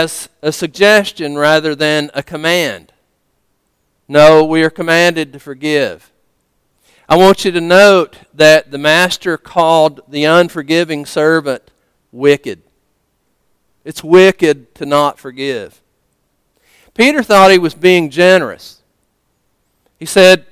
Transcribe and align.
as 0.00 0.30
a 0.40 0.50
suggestion 0.50 1.36
rather 1.36 1.74
than 1.74 2.10
a 2.14 2.22
command. 2.22 2.92
No, 4.08 4.44
we 4.44 4.62
are 4.62 4.70
commanded 4.70 5.32
to 5.32 5.38
forgive. 5.38 6.10
I 7.08 7.16
want 7.16 7.44
you 7.44 7.52
to 7.52 7.60
note 7.60 8.16
that 8.32 8.70
the 8.70 8.78
master 8.78 9.36
called 9.36 10.00
the 10.08 10.24
unforgiving 10.24 11.04
servant 11.04 11.70
wicked. 12.12 12.62
It's 13.84 14.02
wicked 14.02 14.74
to 14.76 14.86
not 14.86 15.18
forgive. 15.18 15.82
Peter 16.94 17.22
thought 17.22 17.50
he 17.50 17.58
was 17.58 17.74
being 17.74 18.10
generous. 18.10 18.82
He 19.98 20.06
said, 20.06 20.46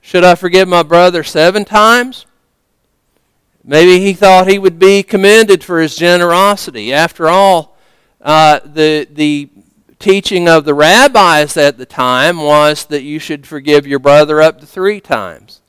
Should 0.00 0.24
I 0.24 0.36
forgive 0.36 0.68
my 0.68 0.82
brother 0.82 1.22
seven 1.22 1.64
times? 1.64 2.24
Maybe 3.62 4.00
he 4.00 4.14
thought 4.14 4.48
he 4.48 4.58
would 4.58 4.78
be 4.78 5.02
commended 5.02 5.62
for 5.62 5.80
his 5.80 5.96
generosity. 5.96 6.92
After 6.92 7.28
all, 7.28 7.73
uh, 8.24 8.58
the, 8.64 9.06
the 9.12 9.50
teaching 9.98 10.48
of 10.48 10.64
the 10.64 10.74
rabbis 10.74 11.56
at 11.56 11.76
the 11.76 11.86
time 11.86 12.38
was 12.38 12.86
that 12.86 13.02
you 13.02 13.18
should 13.18 13.46
forgive 13.46 13.86
your 13.86 13.98
brother 13.98 14.40
up 14.40 14.58
to 14.60 14.66
three 14.66 15.00
times. 15.00 15.60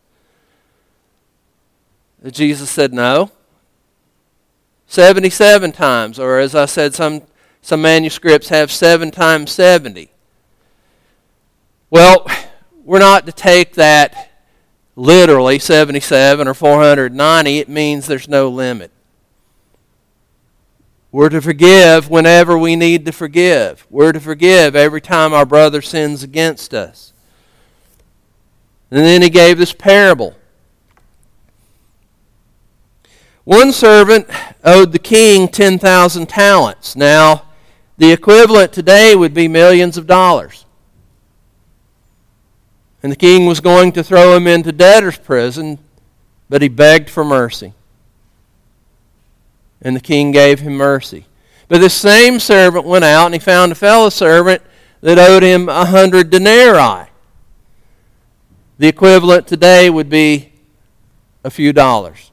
Jesus 2.31 2.71
said 2.71 2.93
no. 2.93 3.31
77 4.87 5.71
times, 5.73 6.17
or 6.17 6.39
as 6.39 6.55
I 6.55 6.65
said, 6.65 6.95
some, 6.95 7.23
some 7.61 7.81
manuscripts 7.81 8.49
have 8.49 8.71
7 8.71 9.11
times 9.11 9.51
70. 9.51 10.09
Well, 11.89 12.25
we're 12.83 12.99
not 12.99 13.25
to 13.25 13.31
take 13.31 13.73
that 13.73 14.31
literally 14.95 15.59
77 15.59 16.47
or 16.47 16.53
490. 16.53 17.59
It 17.59 17.69
means 17.69 18.07
there's 18.07 18.29
no 18.29 18.47
limit. 18.47 18.91
We're 21.15 21.29
to 21.29 21.41
forgive 21.41 22.09
whenever 22.09 22.57
we 22.57 22.75
need 22.75 23.05
to 23.05 23.13
forgive. 23.13 23.87
We're 23.89 24.11
to 24.11 24.19
forgive 24.19 24.75
every 24.75 24.99
time 24.99 25.33
our 25.33 25.45
brother 25.45 25.81
sins 25.81 26.23
against 26.23 26.73
us. 26.73 27.13
And 28.91 28.99
then 28.99 29.21
he 29.21 29.29
gave 29.29 29.57
this 29.57 29.71
parable. 29.71 30.35
One 33.45 33.71
servant 33.71 34.27
owed 34.65 34.91
the 34.91 34.99
king 34.99 35.47
10,000 35.47 36.27
talents. 36.27 36.97
Now, 36.97 37.43
the 37.97 38.11
equivalent 38.11 38.73
today 38.73 39.15
would 39.15 39.33
be 39.33 39.47
millions 39.47 39.97
of 39.97 40.07
dollars. 40.07 40.65
And 43.01 43.09
the 43.09 43.15
king 43.15 43.45
was 43.45 43.61
going 43.61 43.93
to 43.93 44.03
throw 44.03 44.35
him 44.35 44.47
into 44.47 44.73
debtor's 44.73 45.17
prison, 45.17 45.79
but 46.49 46.61
he 46.61 46.67
begged 46.67 47.09
for 47.09 47.23
mercy. 47.23 47.71
And 49.85 49.95
the 49.95 50.01
king 50.01 50.33
gave 50.33 50.59
him 50.59 50.73
mercy. 50.73 51.27
But 51.69 51.79
this 51.79 51.93
same 51.93 52.41
servant 52.41 52.85
went 52.85 53.05
out 53.05 53.27
and 53.27 53.33
he 53.35 53.39
found 53.39 53.71
a 53.71 53.75
fellow 53.75 54.09
servant 54.09 54.61
that 54.99 55.17
owed 55.17 55.43
him 55.43 55.69
a 55.69 55.85
hundred 55.85 56.29
denarii. 56.29 57.07
The 58.77 58.87
equivalent 58.87 59.47
today 59.47 59.89
would 59.89 60.09
be 60.09 60.51
a 61.45 61.49
few 61.49 61.71
dollars 61.71 62.31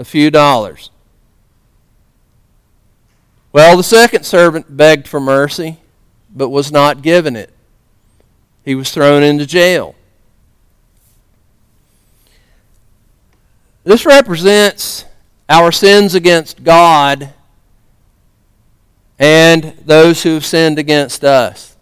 a 0.00 0.04
few 0.04 0.30
dollars. 0.30 0.90
Well, 3.52 3.76
the 3.76 3.82
second 3.82 4.24
servant 4.24 4.74
begged 4.74 5.06
for 5.06 5.20
mercy, 5.20 5.78
but 6.34 6.48
was 6.48 6.72
not 6.72 7.02
given 7.02 7.36
it. 7.36 7.52
He 8.64 8.74
was 8.74 8.90
thrown 8.90 9.22
into 9.22 9.44
jail. 9.44 9.94
This 13.84 14.06
represents 14.06 15.04
our 15.50 15.72
sins 15.72 16.14
against 16.14 16.62
God 16.62 17.34
and 19.18 19.64
those 19.84 20.22
who 20.22 20.34
have 20.34 20.46
sinned 20.46 20.78
against 20.78 21.24
us. 21.24 21.76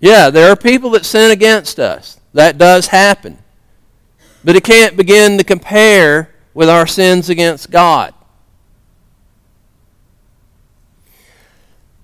Yeah, 0.00 0.28
there 0.28 0.50
are 0.50 0.56
people 0.56 0.90
that 0.90 1.06
sin 1.06 1.30
against 1.30 1.78
us. 1.78 2.20
That 2.34 2.58
does 2.58 2.88
happen. 2.88 3.38
But 4.42 4.56
it 4.56 4.64
can't 4.64 4.96
begin 4.96 5.38
to 5.38 5.44
compare 5.44 6.34
with 6.52 6.68
our 6.68 6.86
sins 6.86 7.30
against 7.30 7.70
God. 7.70 8.12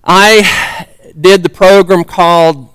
I 0.03 0.87
did 1.19 1.43
the 1.43 1.49
program 1.49 2.05
called 2.05 2.70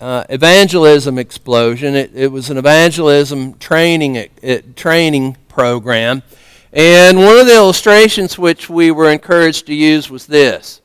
uh, 0.00 0.24
Evangelism 0.30 1.18
Explosion. 1.18 1.94
It, 1.94 2.12
it, 2.14 2.32
was 2.32 2.50
an 2.50 2.56
evangelism 2.56 3.54
training, 3.58 4.16
it, 4.16 4.30
it, 4.42 4.76
training 4.76 5.36
program. 5.48 6.22
And 6.72 7.18
one 7.18 7.36
of 7.36 7.46
the 7.46 7.54
illustrations 7.54 8.38
which 8.38 8.70
we 8.70 8.90
were 8.90 9.10
encouraged 9.10 9.66
to 9.66 9.74
use 9.74 10.08
was 10.10 10.26
this. 10.26 10.80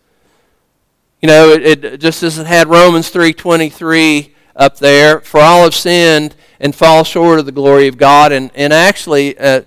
You 1.22 1.28
know, 1.28 1.49
it, 1.49 1.99
just 1.99 2.24
as 2.24 2.38
it 2.38 2.47
had 2.47 2.68
Romans 2.68 3.11
3.23 3.11 4.32
up 4.55 4.78
there, 4.78 5.22
for 5.22 5.39
all 5.39 5.63
have 5.63 5.76
sinned 5.76 6.36
and 6.59 6.76
fall 6.76 7.03
short 7.03 7.39
of 7.39 7.45
the 7.45 7.51
glory 7.51 7.88
of 7.88 7.97
God. 7.97 8.32
And, 8.32 8.51
and 8.53 8.74
actually, 8.74 9.38
uh, 9.38 9.61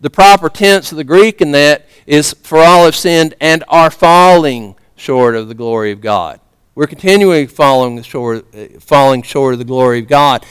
the 0.00 0.10
proper 0.10 0.48
tense 0.48 0.92
of 0.92 0.98
the 0.98 1.04
Greek 1.04 1.40
in 1.40 1.52
that 1.52 1.86
is 2.06 2.34
for 2.42 2.58
all 2.58 2.84
have 2.84 2.96
sinned 2.96 3.34
and 3.40 3.64
are 3.68 3.90
falling 3.90 4.76
short 4.96 5.34
of 5.34 5.48
the 5.48 5.54
glory 5.54 5.90
of 5.92 6.00
God. 6.00 6.40
We're 6.76 6.88
continually 6.88 7.46
falling 7.46 8.02
short, 8.02 8.46
uh, 8.52 8.80
falling 8.80 9.22
short 9.22 9.52
of 9.52 9.60
the 9.60 9.64
glory 9.64 10.00
of 10.00 10.08
God. 10.08 10.44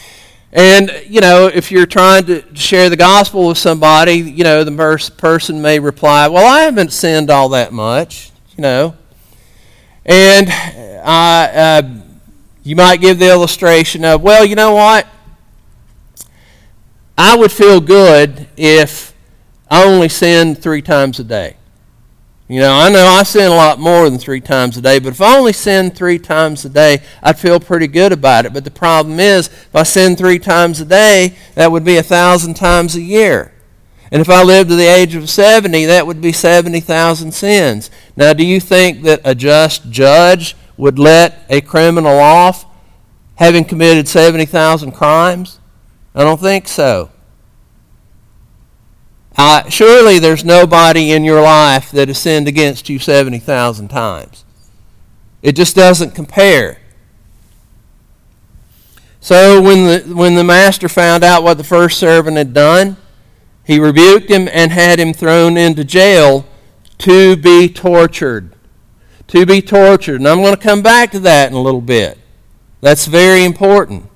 And, 0.53 0.89
you 1.05 1.19
know, 1.19 1.47
if 1.47 1.69
you're 1.69 1.85
trying 1.85 2.25
to 2.27 2.43
share 2.55 2.89
the 2.89 2.95
gospel 2.95 3.49
with 3.49 3.57
somebody, 3.57 4.13
you 4.13 4.45
know, 4.45 4.63
the 4.63 5.11
person 5.17 5.61
may 5.61 5.79
reply, 5.79 6.29
Well, 6.29 6.45
I 6.45 6.61
haven't 6.61 6.93
sinned 6.93 7.29
all 7.29 7.49
that 7.49 7.73
much, 7.73 8.31
you 8.55 8.61
know. 8.61 8.95
And 10.05 10.47
I, 10.49 11.49
uh, 11.53 11.81
you 12.63 12.77
might 12.77 13.01
give 13.01 13.19
the 13.19 13.29
illustration 13.29 14.05
of, 14.05 14.21
Well, 14.21 14.45
you 14.45 14.55
know 14.55 14.75
what? 14.75 15.05
I 17.17 17.35
would 17.35 17.51
feel 17.51 17.81
good 17.81 18.47
if 18.55 19.13
I 19.69 19.83
only 19.83 20.07
sinned 20.07 20.61
three 20.61 20.81
times 20.81 21.19
a 21.19 21.25
day. 21.25 21.57
You 22.49 22.59
know, 22.59 22.73
I 22.73 22.89
know 22.89 23.05
I 23.05 23.23
sin 23.23 23.49
a 23.49 23.55
lot 23.55 23.79
more 23.79 24.09
than 24.09 24.19
three 24.19 24.41
times 24.41 24.75
a 24.75 24.81
day, 24.81 24.99
but 24.99 25.13
if 25.13 25.21
I 25.21 25.37
only 25.37 25.53
sin 25.53 25.91
three 25.91 26.19
times 26.19 26.65
a 26.65 26.69
day, 26.69 27.01
I'd 27.21 27.39
feel 27.39 27.59
pretty 27.59 27.87
good 27.87 28.11
about 28.11 28.45
it. 28.45 28.53
But 28.53 28.65
the 28.65 28.71
problem 28.71 29.19
is, 29.19 29.47
if 29.47 29.75
I 29.75 29.83
sin 29.83 30.17
three 30.17 30.39
times 30.39 30.81
a 30.81 30.85
day, 30.85 31.37
that 31.55 31.71
would 31.71 31.85
be 31.85 31.95
a 31.95 32.03
thousand 32.03 32.55
times 32.55 32.95
a 32.95 33.01
year. 33.01 33.53
And 34.11 34.21
if 34.21 34.29
I 34.29 34.43
lived 34.43 34.69
to 34.69 34.75
the 34.75 34.85
age 34.85 35.15
of 35.15 35.29
70, 35.29 35.85
that 35.85 36.05
would 36.05 36.21
be 36.21 36.33
70,000 36.33 37.31
sins. 37.31 37.89
Now, 38.15 38.33
do 38.33 38.45
you 38.45 38.59
think 38.59 39.03
that 39.03 39.21
a 39.23 39.33
just 39.33 39.89
judge 39.89 40.55
would 40.77 40.99
let 40.99 41.45
a 41.49 41.61
criminal 41.61 42.19
off 42.19 42.65
having 43.35 43.63
committed 43.63 44.07
70,000 44.07 44.91
crimes? 44.91 45.59
I 46.13 46.23
don't 46.23 46.39
think 46.39 46.67
so. 46.67 47.09
Uh, 49.35 49.67
surely 49.69 50.19
there's 50.19 50.45
nobody 50.45 51.11
in 51.11 51.23
your 51.23 51.41
life 51.41 51.91
that 51.91 52.07
has 52.07 52.19
sinned 52.19 52.47
against 52.47 52.87
you 52.89 52.99
70,000 52.99 53.87
times. 53.87 54.45
It 55.41 55.53
just 55.53 55.75
doesn't 55.75 56.11
compare. 56.11 56.79
So 59.19 59.61
when 59.61 59.85
the, 59.85 60.15
when 60.15 60.35
the 60.35 60.43
master 60.43 60.87
found 60.87 61.23
out 61.23 61.43
what 61.43 61.57
the 61.57 61.63
first 61.63 61.97
servant 61.97 62.37
had 62.37 62.53
done, 62.53 62.97
he 63.65 63.79
rebuked 63.79 64.29
him 64.29 64.47
and 64.51 64.71
had 64.71 64.99
him 64.99 65.13
thrown 65.13 65.57
into 65.57 65.83
jail 65.83 66.45
to 66.99 67.35
be 67.35 67.69
tortured. 67.69 68.53
To 69.27 69.45
be 69.45 69.61
tortured. 69.61 70.15
And 70.15 70.27
I'm 70.27 70.41
going 70.41 70.55
to 70.55 70.61
come 70.61 70.81
back 70.81 71.11
to 71.11 71.19
that 71.21 71.49
in 71.49 71.55
a 71.55 71.61
little 71.61 71.81
bit. 71.81 72.19
That's 72.81 73.05
very 73.05 73.45
important. 73.45 74.09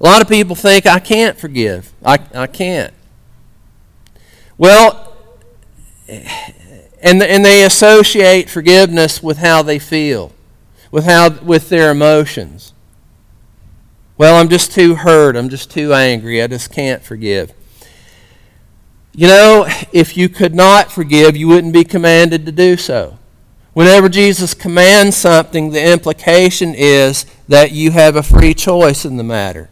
A 0.00 0.04
lot 0.04 0.22
of 0.22 0.28
people 0.28 0.54
think 0.54 0.86
I 0.86 1.00
can't 1.00 1.38
forgive. 1.38 1.92
I, 2.04 2.18
I 2.34 2.46
can't. 2.46 2.94
Well, 4.58 5.16
and, 6.08 7.22
and 7.22 7.44
they 7.44 7.64
associate 7.64 8.48
forgiveness 8.48 9.22
with 9.22 9.38
how 9.38 9.62
they 9.62 9.78
feel, 9.78 10.32
with, 10.90 11.04
how, 11.04 11.30
with 11.42 11.68
their 11.68 11.90
emotions. 11.90 12.72
Well, 14.18 14.40
I'm 14.40 14.48
just 14.48 14.72
too 14.72 14.94
hurt. 14.94 15.36
I'm 15.36 15.50
just 15.50 15.70
too 15.70 15.92
angry. 15.92 16.42
I 16.42 16.46
just 16.46 16.72
can't 16.72 17.02
forgive. 17.02 17.52
You 19.14 19.28
know, 19.28 19.66
if 19.92 20.16
you 20.16 20.28
could 20.28 20.54
not 20.54 20.90
forgive, 20.90 21.36
you 21.36 21.48
wouldn't 21.48 21.72
be 21.72 21.84
commanded 21.84 22.46
to 22.46 22.52
do 22.52 22.76
so. 22.76 23.18
Whenever 23.74 24.08
Jesus 24.08 24.54
commands 24.54 25.16
something, 25.16 25.70
the 25.70 25.92
implication 25.92 26.74
is 26.74 27.26
that 27.46 27.72
you 27.72 27.90
have 27.90 28.16
a 28.16 28.22
free 28.22 28.54
choice 28.54 29.04
in 29.04 29.18
the 29.18 29.22
matter. 29.22 29.68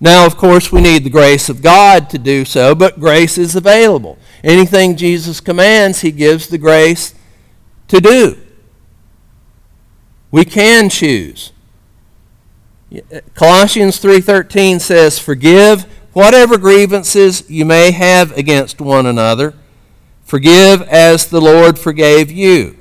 Now, 0.00 0.26
of 0.26 0.36
course, 0.36 0.70
we 0.70 0.80
need 0.80 1.04
the 1.04 1.10
grace 1.10 1.48
of 1.48 1.60
God 1.60 2.08
to 2.10 2.18
do 2.18 2.44
so, 2.44 2.74
but 2.74 3.00
grace 3.00 3.36
is 3.36 3.56
available. 3.56 4.16
Anything 4.44 4.96
Jesus 4.96 5.40
commands, 5.40 6.00
he 6.00 6.12
gives 6.12 6.46
the 6.46 6.58
grace 6.58 7.14
to 7.88 8.00
do. 8.00 8.38
We 10.30 10.44
can 10.44 10.88
choose. 10.88 11.52
Colossians 13.34 13.98
3:13 13.98 14.78
says, 14.78 15.18
"Forgive 15.18 15.86
whatever 16.12 16.56
grievances 16.56 17.42
you 17.48 17.64
may 17.64 17.90
have 17.90 18.36
against 18.36 18.80
one 18.80 19.06
another, 19.06 19.54
Forgive 20.28 20.82
as 20.82 21.24
the 21.24 21.40
Lord 21.40 21.78
forgave 21.78 22.30
you. 22.30 22.76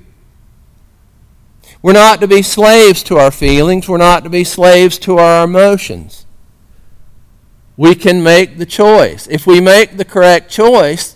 We're 1.81 1.93
not 1.93 2.19
to 2.19 2.27
be 2.27 2.41
slaves 2.41 3.01
to 3.03 3.17
our 3.17 3.31
feelings. 3.31 3.87
We're 3.87 3.95
not 3.95 4.25
to 4.25 4.29
be 4.29 4.43
slaves 4.43 4.99
to 4.99 5.17
our 5.17 5.45
emotions. 5.45 6.25
We 7.77 7.93
can 7.93 8.23
make 8.23 8.57
the 8.57 8.65
choice. 8.65 9.27
If 9.27 9.45
we 9.45 9.61
make 9.61 9.97
the 9.97 10.05
correct 10.05 10.49
choice, 10.49 11.15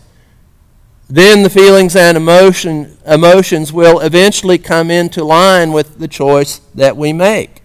then 1.09 1.43
the 1.43 1.49
feelings 1.49 1.95
and 1.95 2.15
emotion, 2.15 2.97
emotions 3.05 3.73
will 3.73 3.99
eventually 3.99 4.57
come 4.57 4.89
into 4.89 5.23
line 5.23 5.73
with 5.73 5.99
the 5.99 6.07
choice 6.07 6.59
that 6.75 6.95
we 6.95 7.11
make. 7.11 7.61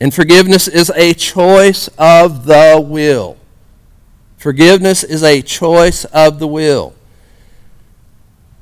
And 0.00 0.12
forgiveness 0.12 0.66
is 0.66 0.90
a 0.90 1.12
choice 1.12 1.88
of 1.98 2.46
the 2.46 2.82
will. 2.84 3.36
Forgiveness 4.38 5.04
is 5.04 5.22
a 5.22 5.42
choice 5.42 6.04
of 6.06 6.38
the 6.38 6.46
will. 6.46 6.94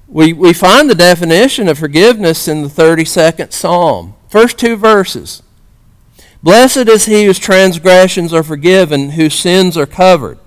We, 0.08 0.32
we 0.32 0.52
find 0.52 0.88
the 0.88 0.94
definition 0.94 1.68
of 1.68 1.78
forgiveness 1.78 2.48
in 2.48 2.62
the 2.62 2.68
32nd 2.68 3.52
Psalm. 3.52 4.14
First 4.28 4.58
two 4.58 4.76
verses. 4.76 5.42
Blessed 6.46 6.88
is 6.88 7.06
he 7.06 7.24
whose 7.24 7.40
transgressions 7.40 8.32
are 8.32 8.44
forgiven, 8.44 9.10
whose 9.10 9.34
sins 9.34 9.76
are 9.76 9.84
covered. 9.84 10.38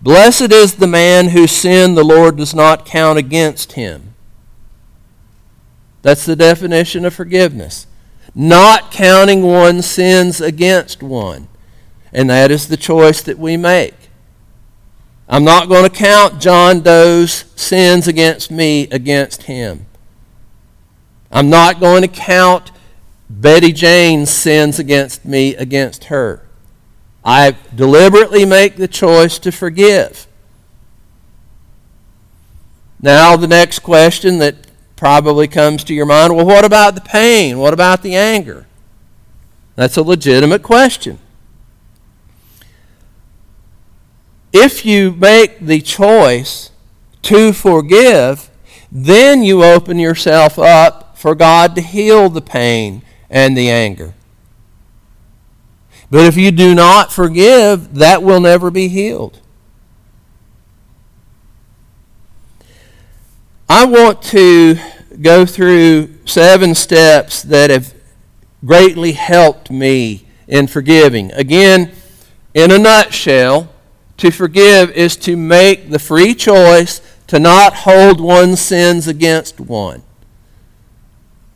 Blessed 0.00 0.50
is 0.50 0.76
the 0.76 0.86
man 0.86 1.28
whose 1.28 1.52
sin 1.52 1.94
the 1.94 2.02
Lord 2.02 2.38
does 2.38 2.54
not 2.54 2.86
count 2.86 3.18
against 3.18 3.72
him. 3.72 4.14
That's 6.00 6.24
the 6.24 6.36
definition 6.36 7.04
of 7.04 7.12
forgiveness. 7.12 7.86
Not 8.34 8.90
counting 8.92 9.42
one's 9.42 9.84
sins 9.84 10.40
against 10.40 11.02
one. 11.02 11.48
And 12.14 12.30
that 12.30 12.50
is 12.50 12.68
the 12.68 12.78
choice 12.78 13.20
that 13.20 13.38
we 13.38 13.58
make. 13.58 14.08
I'm 15.28 15.44
not 15.44 15.68
going 15.68 15.84
to 15.84 15.94
count 15.94 16.40
John 16.40 16.80
Doe's 16.80 17.44
sins 17.56 18.08
against 18.08 18.50
me 18.50 18.84
against 18.84 19.42
him. 19.42 19.84
I'm 21.30 21.50
not 21.50 21.78
going 21.78 22.00
to 22.00 22.08
count 22.08 22.71
Betty 23.40 23.72
Jane 23.72 24.26
sins 24.26 24.78
against 24.78 25.24
me 25.24 25.54
against 25.54 26.04
her. 26.04 26.46
I 27.24 27.56
deliberately 27.74 28.44
make 28.44 28.76
the 28.76 28.88
choice 28.88 29.38
to 29.40 29.52
forgive. 29.52 30.26
Now, 33.00 33.36
the 33.36 33.48
next 33.48 33.80
question 33.80 34.38
that 34.38 34.66
probably 34.96 35.48
comes 35.48 35.82
to 35.84 35.94
your 35.94 36.06
mind 36.06 36.36
well, 36.36 36.46
what 36.46 36.64
about 36.64 36.94
the 36.94 37.00
pain? 37.00 37.58
What 37.58 37.72
about 37.74 38.02
the 38.02 38.14
anger? 38.14 38.66
That's 39.76 39.96
a 39.96 40.02
legitimate 40.02 40.62
question. 40.62 41.18
if 44.52 44.84
you 44.84 45.12
make 45.12 45.58
the 45.60 45.80
choice 45.80 46.70
to 47.22 47.52
forgive, 47.52 48.50
then 48.90 49.42
you 49.42 49.64
open 49.64 49.98
yourself 49.98 50.58
up 50.58 51.16
for 51.16 51.34
God 51.34 51.74
to 51.76 51.80
heal 51.80 52.28
the 52.28 52.42
pain 52.42 53.02
and 53.32 53.56
the 53.56 53.70
anger. 53.70 54.14
But 56.10 56.26
if 56.26 56.36
you 56.36 56.52
do 56.52 56.74
not 56.74 57.10
forgive, 57.10 57.94
that 57.94 58.22
will 58.22 58.40
never 58.40 58.70
be 58.70 58.88
healed. 58.88 59.40
I 63.68 63.86
want 63.86 64.20
to 64.24 64.76
go 65.22 65.46
through 65.46 66.10
seven 66.26 66.74
steps 66.74 67.42
that 67.44 67.70
have 67.70 67.94
greatly 68.64 69.12
helped 69.12 69.70
me 69.70 70.26
in 70.46 70.66
forgiving. 70.66 71.32
Again, 71.32 71.90
in 72.52 72.70
a 72.70 72.78
nutshell, 72.78 73.72
to 74.18 74.30
forgive 74.30 74.90
is 74.90 75.16
to 75.16 75.36
make 75.36 75.88
the 75.88 75.98
free 75.98 76.34
choice 76.34 77.00
to 77.28 77.38
not 77.38 77.72
hold 77.74 78.20
one's 78.20 78.60
sins 78.60 79.08
against 79.08 79.58
one. 79.58 80.02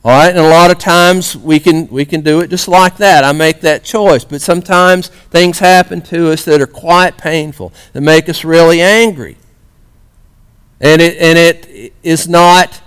All 0.07 0.13
right, 0.13 0.29
and 0.29 0.39
a 0.39 0.49
lot 0.49 0.71
of 0.71 0.79
times 0.79 1.37
we 1.37 1.59
can 1.59 1.89
we 1.89 2.05
can 2.05 2.21
do 2.21 2.39
it 2.39 2.49
just 2.49 2.69
like 2.69 2.97
that. 2.99 3.25
I 3.25 3.33
make 3.33 3.63
that 3.63 3.83
choice, 3.83 4.25
but 4.25 4.41
sometimes 4.41 5.09
things 5.09 5.59
happen 5.59 6.01
to 6.03 6.31
us 6.31 6.45
that 6.45 6.61
are 6.61 6.67
quite 6.69 7.19
painful, 7.19 7.73
that 7.93 8.03
make 8.03 8.29
us 8.29 8.45
really 8.45 8.81
angry. 8.81 9.37
And 10.81 11.03
it 11.03 11.17
and 11.21 11.37
it 11.37 11.93
is 12.05 12.29
not 12.29 12.81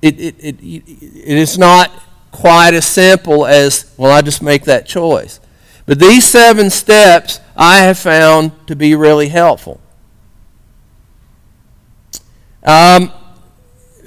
it, 0.00 0.18
it, 0.18 0.36
it, 0.38 0.56
it 0.62 1.36
is 1.36 1.58
not 1.58 1.90
quite 2.32 2.72
as 2.72 2.86
simple 2.86 3.44
as, 3.44 3.92
well, 3.98 4.10
I 4.10 4.22
just 4.22 4.40
make 4.40 4.64
that 4.64 4.86
choice. 4.86 5.38
But 5.84 5.98
these 5.98 6.24
seven 6.24 6.70
steps 6.70 7.40
I 7.54 7.82
have 7.82 7.98
found 7.98 8.52
to 8.68 8.74
be 8.74 8.94
really 8.94 9.28
helpful. 9.28 9.82
Um, 12.62 13.12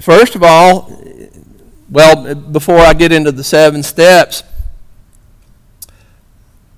first 0.00 0.34
of 0.34 0.42
all, 0.42 1.04
well, 1.90 2.34
before 2.34 2.78
I 2.78 2.92
get 2.92 3.12
into 3.12 3.32
the 3.32 3.44
seven 3.44 3.82
steps, 3.82 4.42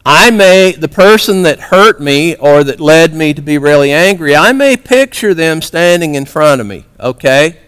I 0.05 0.31
may, 0.31 0.73
the 0.73 0.89
person 0.89 1.43
that 1.43 1.61
hurt 1.61 2.01
me 2.01 2.35
or 2.37 2.65
that 2.65 2.81
led 2.81 3.15
me 3.15 3.35
to 3.35 3.43
be 3.43 3.59
really 3.59 3.93
angry, 3.93 4.35
I 4.35 4.53
may 4.53 4.77
picture 4.77 5.35
them 5.35 5.61
standing 5.61 6.15
in 6.15 6.25
front 6.25 6.61
of 6.61 6.67
me, 6.67 6.87
okay? 6.99 7.59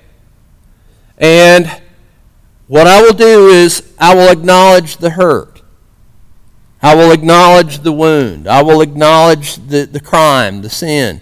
And 1.18 1.82
what 2.68 2.86
I 2.86 3.02
will 3.02 3.12
do 3.12 3.48
is 3.48 3.92
I 3.98 4.14
will 4.14 4.30
acknowledge 4.30 4.96
the 4.96 5.10
hurt. 5.10 5.62
I 6.82 6.94
will 6.94 7.12
acknowledge 7.12 7.80
the 7.80 7.92
wound. 7.92 8.48
I 8.48 8.62
will 8.62 8.80
acknowledge 8.80 9.56
the, 9.56 9.84
the 9.84 10.00
crime, 10.00 10.62
the 10.62 10.70
sin. 10.70 11.20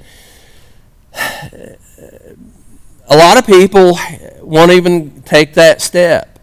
A 1.13 3.17
lot 3.17 3.37
of 3.37 3.45
people 3.45 3.99
won't 4.51 4.73
even 4.73 5.23
take 5.23 5.55
that 5.55 5.81
step. 5.81 6.39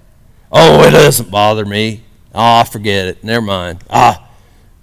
Oh, 0.52 0.82
it 0.88 0.92
doesn't 0.92 1.30
bother 1.30 1.66
me. 1.66 2.04
Oh, 2.34 2.64
forget 2.64 3.08
it. 3.08 3.24
Never 3.24 3.46
mind. 3.46 3.84
Ah, 3.90 4.30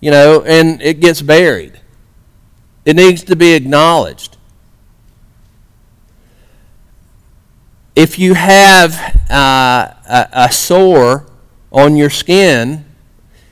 you 0.00 0.10
know, 0.10 0.42
and 0.42 0.80
it 0.82 1.00
gets 1.00 1.22
buried. 1.22 1.80
It 2.84 2.96
needs 2.96 3.24
to 3.24 3.36
be 3.36 3.54
acknowledged. 3.54 4.36
If 7.96 8.18
you 8.18 8.34
have 8.34 8.94
uh, 9.30 9.94
a, 10.08 10.28
a 10.32 10.52
sore 10.52 11.26
on 11.72 11.96
your 11.96 12.10
skin, 12.10 12.84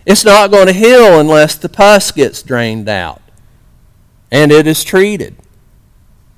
it's 0.04 0.24
not 0.24 0.50
going 0.50 0.66
to 0.66 0.72
heal 0.72 1.18
unless 1.18 1.54
the 1.54 1.68
pus 1.68 2.10
gets 2.10 2.42
drained 2.42 2.88
out 2.88 3.22
and 4.30 4.50
it 4.50 4.66
is 4.66 4.82
treated. 4.82 5.36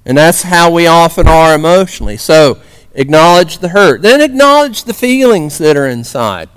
And 0.04 0.18
that's 0.18 0.42
how 0.42 0.70
we 0.70 0.86
often 0.86 1.26
are 1.26 1.54
emotionally. 1.54 2.18
So, 2.18 2.58
acknowledge 2.94 3.58
the 3.58 3.68
hurt. 3.68 4.02
Then 4.02 4.20
acknowledge 4.20 4.84
the 4.84 4.94
feelings 4.94 5.58
that 5.58 5.76
are 5.76 5.86
inside. 5.86 6.48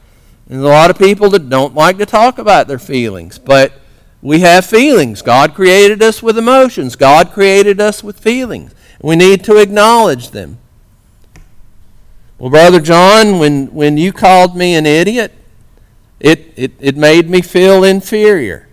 There's 0.47 0.63
a 0.63 0.67
lot 0.67 0.89
of 0.89 0.97
people 0.97 1.29
that 1.31 1.49
don't 1.49 1.75
like 1.75 1.97
to 1.97 2.05
talk 2.05 2.37
about 2.37 2.67
their 2.67 2.79
feelings, 2.79 3.37
but 3.37 3.73
we 4.21 4.39
have 4.39 4.65
feelings. 4.65 5.21
God 5.21 5.53
created 5.53 6.01
us 6.01 6.23
with 6.23 6.37
emotions, 6.37 6.95
God 6.95 7.31
created 7.31 7.81
us 7.81 8.03
with 8.03 8.19
feelings. 8.19 8.73
We 9.01 9.15
need 9.15 9.43
to 9.43 9.57
acknowledge 9.57 10.31
them. 10.31 10.57
Well, 12.39 12.49
Brother 12.49 12.79
John, 12.79 13.39
when, 13.39 13.67
when 13.67 13.97
you 13.97 14.13
called 14.13 14.55
me 14.55 14.75
an 14.75 14.85
idiot, 14.85 15.33
it, 16.19 16.53
it, 16.55 16.71
it 16.79 16.97
made 16.97 17.29
me 17.29 17.41
feel 17.41 17.83
inferior. 17.83 18.67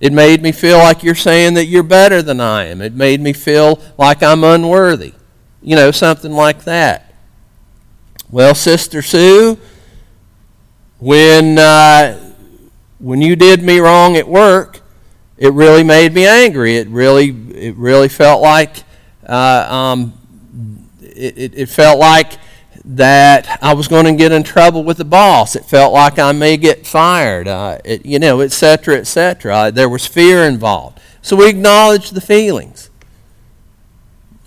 It 0.00 0.12
made 0.12 0.42
me 0.42 0.50
feel 0.50 0.78
like 0.78 1.02
you're 1.02 1.14
saying 1.14 1.54
that 1.54 1.66
you're 1.66 1.84
better 1.84 2.22
than 2.22 2.40
I 2.40 2.64
am. 2.66 2.80
It 2.80 2.92
made 2.92 3.20
me 3.20 3.32
feel 3.32 3.80
like 3.96 4.22
I'm 4.22 4.42
unworthy. 4.42 5.14
You 5.62 5.76
know, 5.76 5.90
something 5.92 6.32
like 6.32 6.64
that. 6.64 7.14
Well, 8.30 8.54
Sister 8.54 9.00
Sue, 9.00 9.58
when, 10.98 11.58
uh, 11.58 12.18
when 12.98 13.22
you 13.22 13.36
did 13.36 13.62
me 13.62 13.78
wrong 13.78 14.16
at 14.16 14.26
work, 14.26 14.80
it 15.36 15.52
really 15.52 15.84
made 15.84 16.14
me 16.14 16.26
angry. 16.26 16.76
It 16.76 16.88
really, 16.88 17.28
it 17.54 17.76
really 17.76 18.08
felt 18.08 18.42
like, 18.42 18.84
uh, 19.26 19.66
um, 19.70 20.18
it, 21.00 21.54
it 21.54 21.68
felt 21.68 21.98
like 21.98 22.38
that 22.84 23.58
I 23.62 23.74
was 23.74 23.86
going 23.86 24.06
to 24.06 24.12
get 24.14 24.32
in 24.32 24.42
trouble 24.42 24.82
with 24.82 24.96
the 24.96 25.04
boss. 25.04 25.54
It 25.54 25.64
felt 25.64 25.92
like 25.92 26.18
I 26.18 26.32
may 26.32 26.56
get 26.56 26.86
fired, 26.86 27.46
uh, 27.46 27.78
it, 27.84 28.04
you 28.04 28.18
know, 28.18 28.40
etc., 28.40 28.96
etc. 28.96 29.70
There 29.70 29.88
was 29.88 30.06
fear 30.06 30.44
involved. 30.44 31.00
So 31.22 31.36
we 31.36 31.48
acknowledge 31.48 32.10
the 32.10 32.20
feelings. 32.20 32.90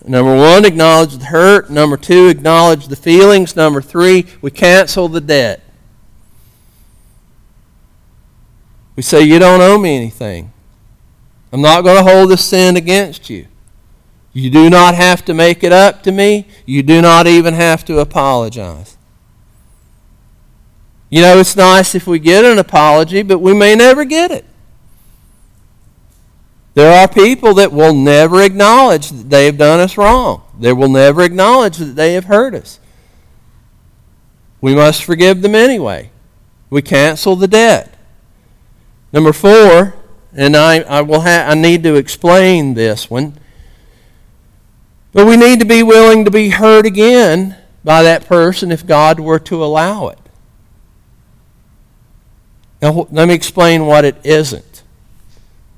Number 0.08 0.36
one, 0.36 0.66
acknowledge 0.66 1.18
the 1.18 1.26
hurt. 1.26 1.70
Number 1.70 1.98
two, 1.98 2.28
acknowledge 2.28 2.88
the 2.88 2.96
feelings. 2.96 3.56
Number 3.56 3.82
three, 3.82 4.28
we 4.42 4.52
cancel 4.52 5.08
the 5.08 5.22
debt. 5.22 5.62
We 8.96 9.04
say, 9.04 9.24
You 9.24 9.40
don't 9.40 9.62
owe 9.62 9.78
me 9.80 9.96
anything. 9.96 10.52
I'm 11.52 11.62
not 11.62 11.82
going 11.82 11.98
to 11.98 12.04
hold 12.04 12.30
this 12.30 12.46
sin 12.46 12.78
against 12.78 13.30
you. 13.30 13.48
You 14.34 14.50
do 14.50 14.70
not 14.70 14.96
have 14.96 15.24
to 15.26 15.34
make 15.34 15.64
it 15.64 15.72
up 15.72 16.04
to 16.04 16.12
me. 16.12 16.48
You 16.66 16.84
do 16.84 17.02
not 17.02 17.26
even 17.26 17.54
have 17.54 17.86
to 17.86 18.00
apologize. 18.00 18.98
You 21.10 21.22
know, 21.22 21.40
it's 21.40 21.56
nice 21.56 21.96
if 21.96 22.06
we 22.06 22.20
get 22.20 22.44
an 22.44 22.60
apology, 22.60 23.24
but 23.24 23.40
we 23.40 23.54
may 23.54 23.76
never 23.76 24.04
get 24.04 24.32
it. 24.32 24.46
There 26.76 26.92
are 26.92 27.08
people 27.08 27.54
that 27.56 27.72
will 27.72 27.94
never 27.94 28.42
acknowledge 28.44 29.10
that 29.10 29.30
they 29.30 29.46
have 29.46 29.58
done 29.58 29.80
us 29.80 29.98
wrong. 29.98 30.44
They 30.60 30.74
will 30.74 30.90
never 30.90 31.22
acknowledge 31.22 31.78
that 31.78 31.96
they 31.96 32.14
have 32.14 32.26
hurt 32.26 32.54
us. 32.54 32.82
We 34.60 34.76
must 34.76 35.04
forgive 35.04 35.42
them 35.42 35.56
anyway. 35.56 36.12
We 36.70 36.82
cancel 36.82 37.38
the 37.38 37.48
debt. 37.48 37.98
Number 39.14 39.32
four, 39.32 39.96
and 40.34 40.58
I, 40.58 40.82
I 40.82 41.02
will 41.02 41.22
ha- 41.22 41.46
I 41.48 41.56
need 41.56 41.82
to 41.84 41.96
explain 41.96 42.74
this 42.74 43.10
one. 43.10 43.38
But 45.14 45.28
we 45.28 45.38
need 45.38 45.62
to 45.62 45.66
be 45.66 45.82
willing 45.82 46.26
to 46.26 46.32
be 46.32 46.50
hurt 46.50 46.86
again 46.86 47.56
by 47.86 48.04
that 48.04 48.26
person 48.26 48.70
if 48.70 48.86
God 48.86 49.22
were 49.22 49.40
to 49.40 49.64
allow 49.64 50.10
it. 50.10 50.20
Now, 52.82 53.08
let 53.12 53.30
me 53.30 53.34
explain 53.34 53.86
what 53.86 54.04
it 54.04 54.18
isn't. 54.26 54.84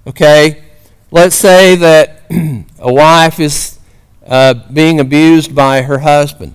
Okay? 0.07 0.63
Let's 1.09 1.35
say 1.35 1.75
that 1.75 2.23
a 2.79 2.91
wife 2.91 3.39
is 3.39 3.79
uh, 4.25 4.53
being 4.71 4.99
abused 4.99 5.55
by 5.55 5.83
her 5.83 5.99
husband. 5.99 6.53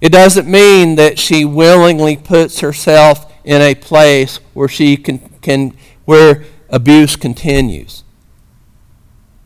It 0.00 0.10
doesn't 0.10 0.48
mean 0.50 0.96
that 0.96 1.18
she 1.18 1.44
willingly 1.44 2.16
puts 2.16 2.60
herself 2.60 3.30
in 3.44 3.60
a 3.60 3.74
place 3.74 4.38
where 4.54 4.68
she 4.68 4.96
can, 4.96 5.18
can 5.40 5.76
where 6.06 6.44
abuse 6.70 7.16
continues. 7.16 8.04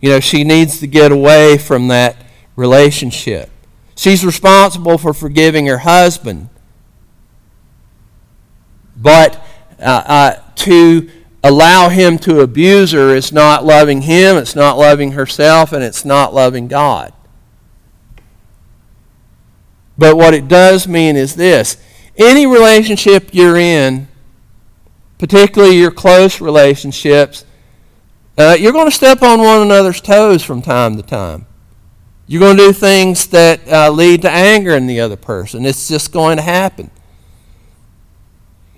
You 0.00 0.10
know, 0.10 0.20
she 0.20 0.44
needs 0.44 0.78
to 0.80 0.86
get 0.86 1.10
away 1.10 1.58
from 1.58 1.88
that 1.88 2.16
relationship. 2.54 3.50
She's 3.96 4.24
responsible 4.24 4.98
for 4.98 5.12
forgiving 5.12 5.66
her 5.66 5.78
husband. 5.78 6.48
But 8.96 9.44
uh, 9.80 10.02
uh, 10.06 10.42
to 10.56 11.10
allow 11.42 11.88
him 11.88 12.18
to 12.18 12.40
abuse 12.40 12.92
her 12.92 13.14
is 13.14 13.32
not 13.32 13.64
loving 13.64 14.02
him, 14.02 14.36
it's 14.36 14.56
not 14.56 14.76
loving 14.76 15.12
herself, 15.12 15.72
and 15.72 15.82
it's 15.82 16.04
not 16.04 16.34
loving 16.34 16.68
God. 16.68 17.12
But 19.96 20.16
what 20.16 20.34
it 20.34 20.48
does 20.48 20.86
mean 20.86 21.16
is 21.16 21.34
this 21.34 21.76
any 22.16 22.46
relationship 22.46 23.30
you're 23.32 23.56
in, 23.56 24.08
particularly 25.18 25.76
your 25.76 25.90
close 25.90 26.40
relationships, 26.40 27.44
uh, 28.36 28.56
you're 28.58 28.72
going 28.72 28.86
to 28.86 28.94
step 28.94 29.22
on 29.22 29.40
one 29.40 29.62
another's 29.62 30.00
toes 30.00 30.44
from 30.44 30.62
time 30.62 30.96
to 30.96 31.02
time. 31.02 31.46
You're 32.28 32.40
going 32.40 32.56
to 32.56 32.66
do 32.66 32.72
things 32.72 33.26
that 33.28 33.66
uh, 33.66 33.90
lead 33.90 34.22
to 34.22 34.30
anger 34.30 34.74
in 34.74 34.86
the 34.86 35.00
other 35.00 35.16
person. 35.16 35.64
It's 35.64 35.88
just 35.88 36.12
going 36.12 36.36
to 36.36 36.42
happen. 36.42 36.90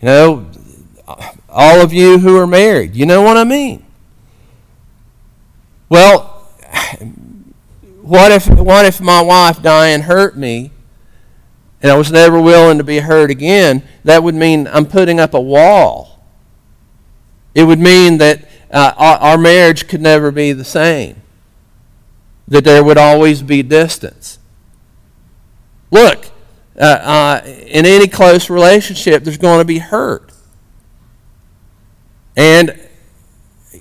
You 0.01 0.07
know, 0.07 0.51
all 1.51 1.81
of 1.81 1.93
you 1.93 2.19
who 2.19 2.37
are 2.37 2.47
married, 2.47 2.95
you 2.95 3.07
know 3.07 3.23
what 3.23 3.37
I 3.37 3.45
mean. 3.45 3.85
Well, 5.89 6.47
what 8.03 8.33
if, 8.33 8.49
what 8.49 8.85
if 8.87 9.01
my 9.01 9.21
wife, 9.21 9.61
Diane, 9.63 10.03
hurt 10.03 10.37
me 10.37 10.71
and 11.83 11.91
I 11.91 11.97
was 11.97 12.13
never 12.13 12.41
willing 12.41 12.79
to 12.79 12.85
be 12.85 13.01
hurt 13.01 13.31
again? 13.31 13.83
That 14.05 14.23
would 14.23 14.35
mean 14.35 14.69
I'm 14.69 14.87
putting 14.87 15.19
up 15.19 15.35
a 15.35 15.41
wall. 15.41 16.25
It 17.55 17.65
would 17.65 17.81
mean 17.81 18.19
that 18.19 18.49
uh, 18.71 18.93
our, 18.97 19.17
our 19.19 19.39
marriage 19.39 19.89
could 19.89 20.01
never 20.01 20.31
be 20.31 20.53
the 20.53 20.65
same, 20.65 21.21
that 22.47 22.65
there 22.65 22.85
would 22.85 22.99
always 22.99 23.43
be 23.43 23.63
distance. 23.63 24.39
Look, 25.91 26.27
uh, 26.79 26.85
uh, 26.85 27.43
in 27.45 27.85
any 27.85 28.07
close 28.07 28.49
relationship, 28.49 29.25
there's 29.25 29.39
going 29.39 29.59
to 29.59 29.65
be 29.65 29.79
hurt. 29.79 30.30
And, 32.41 32.81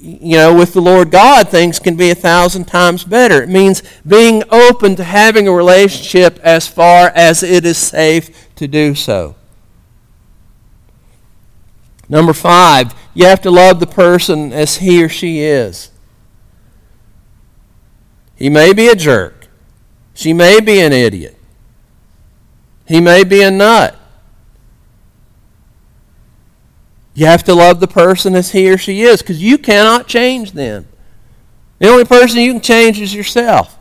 you 0.01 0.36
know, 0.36 0.53
with 0.53 0.74
the 0.74 0.82
Lord 0.82 1.12
God, 1.12 1.47
things 1.47 1.80
can 1.80 1.95
be 1.95 2.10
a 2.10 2.16
thousand 2.16 2.66
times 2.66 3.05
better. 3.05 3.41
It 3.41 3.47
means 3.47 3.82
being 4.05 4.43
open 4.51 4.97
to 4.97 5.03
having 5.05 5.47
a 5.47 5.53
relationship 5.53 6.38
as 6.43 6.68
far 6.68 7.07
as 7.16 7.41
it 7.41 7.66
is 7.66 7.78
safe 7.78 8.53
to 8.55 8.68
do 8.68 8.95
so. 8.95 9.36
Number 12.10 12.34
five, 12.34 12.93
you 13.14 13.28
have 13.28 13.39
to 13.43 13.51
love 13.51 13.80
the 13.80 13.88
person 13.88 14.51
as 14.51 14.78
he 14.78 15.01
or 15.01 15.07
she 15.07 15.39
is. 15.39 15.91
He 18.36 18.49
may 18.49 18.74
be 18.74 18.88
a 18.88 18.95
jerk. 18.95 19.47
She 20.14 20.34
may 20.34 20.60
be 20.60 20.82
an 20.82 20.91
idiot. 20.91 21.38
He 22.86 22.99
may 22.99 23.24
be 23.24 23.41
a 23.41 23.51
nut. 23.51 23.97
You 27.20 27.26
have 27.26 27.43
to 27.43 27.53
love 27.53 27.82
the 27.82 27.88
person 27.88 28.34
as 28.34 28.51
he 28.51 28.72
or 28.72 28.78
she 28.78 29.01
is 29.01 29.22
because 29.22 29.43
you 29.43 29.57
cannot 29.57 30.07
change 30.07 30.53
them. 30.53 30.88
The 31.80 31.89
only 31.89 32.05
person 32.05 32.39
you 32.39 32.53
can 32.53 32.61
change 32.61 32.97
is 32.97 33.13
yourself. 33.13 33.78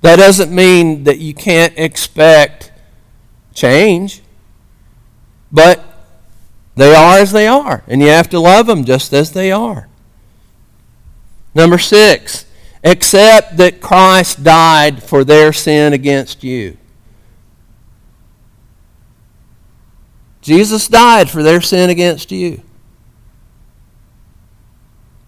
That 0.00 0.16
doesn't 0.16 0.50
mean 0.50 1.04
that 1.04 1.18
you 1.18 1.34
can't 1.34 1.74
expect 1.76 2.72
change. 3.52 4.22
But 5.52 5.84
they 6.74 6.94
are 6.94 7.18
as 7.18 7.32
they 7.32 7.46
are, 7.46 7.84
and 7.86 8.00
you 8.00 8.08
have 8.08 8.30
to 8.30 8.40
love 8.40 8.66
them 8.66 8.86
just 8.86 9.12
as 9.12 9.32
they 9.32 9.52
are. 9.52 9.90
Number 11.54 11.76
six, 11.76 12.46
accept 12.82 13.58
that 13.58 13.82
Christ 13.82 14.42
died 14.42 15.02
for 15.02 15.22
their 15.22 15.52
sin 15.52 15.92
against 15.92 16.42
you. 16.42 16.78
Jesus 20.42 20.88
died 20.88 21.30
for 21.30 21.42
their 21.42 21.60
sin 21.60 21.88
against 21.88 22.32
you. 22.32 22.60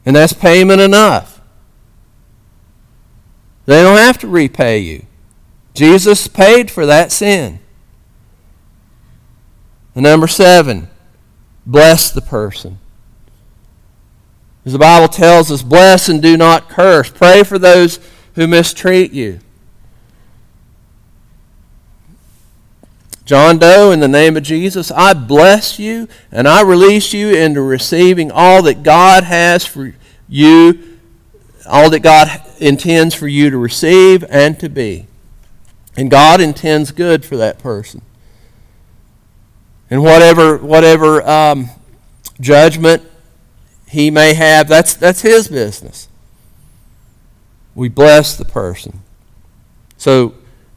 And 0.05 0.15
that's 0.15 0.33
payment 0.33 0.81
enough. 0.81 1.41
They 3.67 3.83
don't 3.83 3.97
have 3.97 4.19
to 4.19 4.29
repay 4.29 4.81
you. 4.81 5.07
Jesus 5.73 6.27
paid 6.27 6.71
for 6.71 6.85
that 6.85 7.11
sin. 7.11 7.61
And 9.95 10.03
number 10.03 10.27
seven, 10.27 10.89
bless 11.65 12.11
the 12.11 12.21
person. 12.21 12.79
As 14.67 14.73
the 14.73 14.79
Bible 14.79 15.09
tells 15.09 15.51
us, 15.51 15.63
bless 15.63 16.09
and 16.09 16.21
do 16.21 16.37
not 16.37 16.69
curse. 16.69 17.11
Pray 17.11 17.43
for 17.43 17.59
those 17.59 18.01
who 18.35 18.47
mistreat 18.47 19.13
you. 19.13 19.41
John 23.25 23.59
Doe, 23.59 23.91
in 23.91 24.01
the 24.01 24.09
name 24.09 24.37
of 24.37 24.43
Jesus, 24.43 24.91
I 24.91 25.15
bless 25.15 25.79
you 25.79 26.09
and 26.31 26.47
I 26.47 26.61
release 26.61 27.15
you 27.15 27.31
into 27.31 27.63
receiving 27.63 28.31
all 28.31 28.63
that 28.63 28.83
God 28.83 29.25
has 29.25 29.65
for 29.65 29.95
you, 30.29 30.99
all 31.67 31.89
that 31.89 32.01
God 32.01 32.29
intends 32.59 33.15
for 33.15 33.27
you 33.27 33.49
to 33.49 33.57
receive 33.57 34.25
and 34.29 34.61
to 34.61 34.69
be. 34.69 35.07
And 35.97 36.11
God 36.11 36.41
intends 36.41 36.91
good 36.91 37.25
for 37.25 37.37
that 37.39 37.59
person. 37.59 38.03
And 39.89 40.03
whatever, 40.03 40.59
whatever 40.59 41.27
um, 41.27 41.71
judgment 42.41 43.03
he 43.89 44.11
may 44.11 44.35
have, 44.35 44.69
that's, 44.69 44.95
that's 44.95 45.23
his 45.23 45.49
business. 45.49 46.09
We 47.75 47.89
bless 47.89 48.37
the 48.37 48.45
person. 48.45 49.01
So 49.97 50.35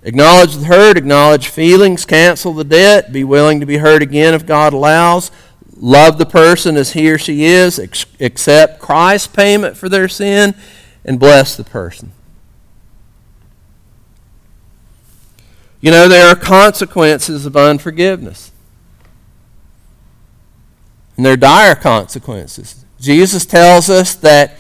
acknowledge 0.07 0.55
the 0.55 0.65
hurt, 0.65 0.97
acknowledge 0.97 1.49
feelings, 1.49 2.05
cancel 2.05 2.53
the 2.53 2.63
debt, 2.63 3.11
be 3.11 3.25
willing 3.25 3.59
to 3.59 3.65
be 3.65 3.77
hurt 3.77 4.01
again 4.01 4.33
if 4.33 4.45
God 4.45 4.73
allows. 4.73 5.31
Love 5.75 6.17
the 6.17 6.25
person 6.25 6.77
as 6.77 6.93
he 6.93 7.11
or 7.11 7.17
she 7.17 7.43
is, 7.43 7.77
accept 7.77 8.79
Christ's 8.79 9.27
payment 9.27 9.75
for 9.75 9.89
their 9.89 10.07
sin, 10.07 10.55
and 11.03 11.19
bless 11.19 11.55
the 11.55 11.63
person. 11.63 12.13
You 15.81 15.91
know, 15.91 16.07
there 16.07 16.27
are 16.27 16.35
consequences 16.35 17.45
of 17.45 17.55
unforgiveness. 17.55 18.51
And 21.17 21.25
they're 21.25 21.37
dire 21.37 21.75
consequences. 21.75 22.85
Jesus 22.99 23.45
tells 23.45 23.89
us 23.89 24.15
that 24.15 24.57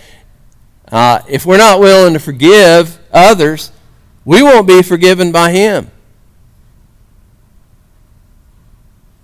uh, 0.91 1.21
if 1.27 1.45
we're 1.45 1.57
not 1.57 1.79
willing 1.79 2.13
to 2.13 2.19
forgive 2.19 2.99
others, 3.11 3.71
we 4.27 4.43
won't 4.43 4.67
be 4.67 4.81
forgiven 4.81 5.31
by 5.31 5.51
Him. 5.51 5.89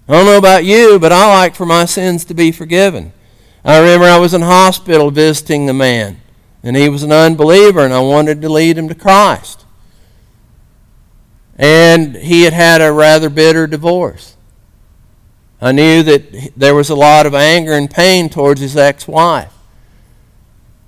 I 0.08 0.14
don't 0.14 0.26
know 0.26 0.38
about 0.38 0.64
you, 0.64 0.98
but 0.98 1.12
I 1.12 1.28
like 1.28 1.56
for 1.56 1.66
my 1.66 1.84
sins 1.84 2.24
to 2.24 2.34
be 2.34 2.54
forgiven. 2.54 3.12
I 3.66 3.80
remember 3.80 4.06
I 4.06 4.18
was 4.18 4.34
in 4.34 4.44
hospital 4.44 5.12
visiting 5.12 5.70
a 5.70 5.74
man, 5.74 6.22
and 6.64 6.78
he 6.78 6.88
was 6.88 7.04
an 7.04 7.12
unbeliever, 7.12 7.82
and 7.82 7.94
I 7.94 8.00
wanted 8.00 8.42
to 8.44 8.50
lead 8.50 8.78
him 8.78 8.88
to 8.88 8.96
Christ. 8.96 9.66
And 11.58 12.16
he 12.16 12.44
had 12.44 12.54
had 12.54 12.82
a 12.82 12.94
rather 12.94 13.30
bitter 13.30 13.68
divorce. 13.68 14.38
I 15.62 15.74
knew 15.74 16.02
that 16.04 16.54
there 16.56 16.76
was 16.76 16.90
a 16.90 16.96
lot 16.96 17.26
of 17.26 17.36
anger 17.36 17.74
and 17.74 17.92
pain 17.92 18.30
towards 18.30 18.62
his 18.62 18.78
ex 18.78 19.06
wife. 19.06 19.54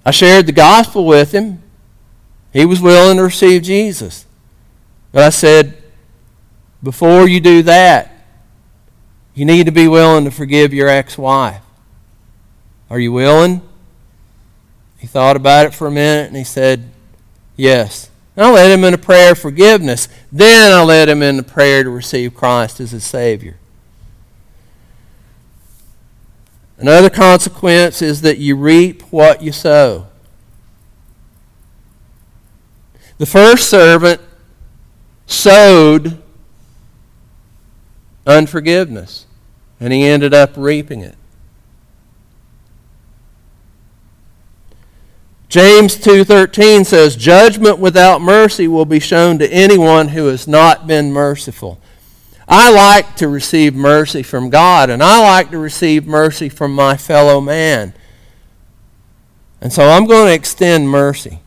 I 0.05 0.11
shared 0.11 0.45
the 0.45 0.53
gospel 0.53 1.05
with 1.05 1.33
him. 1.33 1.61
He 2.55 2.65
was 2.65 2.79
willing 2.79 3.17
to 3.17 3.23
receive 3.23 3.63
Jesus. 3.63 4.25
But 5.11 5.23
I 5.23 5.29
said, 5.29 5.83
before 6.81 7.27
you 7.27 7.41
do 7.41 7.61
that, 7.63 8.25
you 9.33 9.43
need 9.43 9.65
to 9.65 9.73
be 9.73 9.89
willing 9.89 10.23
to 10.23 10.31
forgive 10.31 10.73
your 10.73 10.87
ex 10.87 11.17
wife. 11.17 11.61
Are 12.89 12.97
you 12.97 13.11
willing? 13.11 13.61
He 14.97 15.05
thought 15.05 15.35
about 15.35 15.65
it 15.65 15.73
for 15.73 15.87
a 15.87 15.91
minute 15.91 16.27
and 16.27 16.37
he 16.37 16.45
said, 16.45 16.89
Yes. 17.57 18.09
And 18.37 18.45
I 18.45 18.51
led 18.51 18.71
him 18.71 18.85
in 18.85 18.93
a 18.93 18.97
prayer 18.97 19.33
of 19.33 19.39
forgiveness. 19.39 20.07
Then 20.31 20.71
I 20.71 20.81
led 20.81 21.09
him 21.09 21.21
in 21.21 21.39
a 21.39 21.43
prayer 21.43 21.83
to 21.83 21.89
receive 21.89 22.35
Christ 22.35 22.79
as 22.79 22.91
his 22.91 23.03
Savior. 23.03 23.57
Another 26.77 27.09
consequence 27.09 28.01
is 28.01 28.21
that 28.21 28.37
you 28.37 28.55
reap 28.55 29.01
what 29.11 29.41
you 29.41 29.51
sow. 29.51 30.07
The 33.17 33.25
first 33.25 33.69
servant 33.69 34.21
sowed 35.25 36.21
unforgiveness, 38.27 39.25
and 39.79 39.93
he 39.93 40.03
ended 40.03 40.33
up 40.33 40.53
reaping 40.57 41.01
it. 41.01 41.15
James 45.47 45.95
2:13 45.95 46.83
says 46.83 47.15
judgment 47.15 47.79
without 47.79 48.19
mercy 48.19 48.67
will 48.67 48.83
be 48.83 48.99
shown 48.99 49.39
to 49.39 49.47
anyone 49.49 50.09
who 50.09 50.25
has 50.25 50.47
not 50.49 50.85
been 50.85 51.13
merciful. 51.13 51.79
I 52.47 52.69
like 52.71 53.15
to 53.17 53.29
receive 53.29 53.73
mercy 53.73 54.21
from 54.21 54.49
God 54.49 54.89
and 54.89 55.01
I 55.01 55.21
like 55.21 55.51
to 55.51 55.57
receive 55.57 56.05
mercy 56.05 56.49
from 56.49 56.75
my 56.75 56.97
fellow 56.97 57.39
man. 57.39 57.93
And 59.61 59.71
so 59.71 59.87
I'm 59.87 60.05
going 60.05 60.27
to 60.27 60.33
extend 60.33 60.89
mercy. 60.89 61.39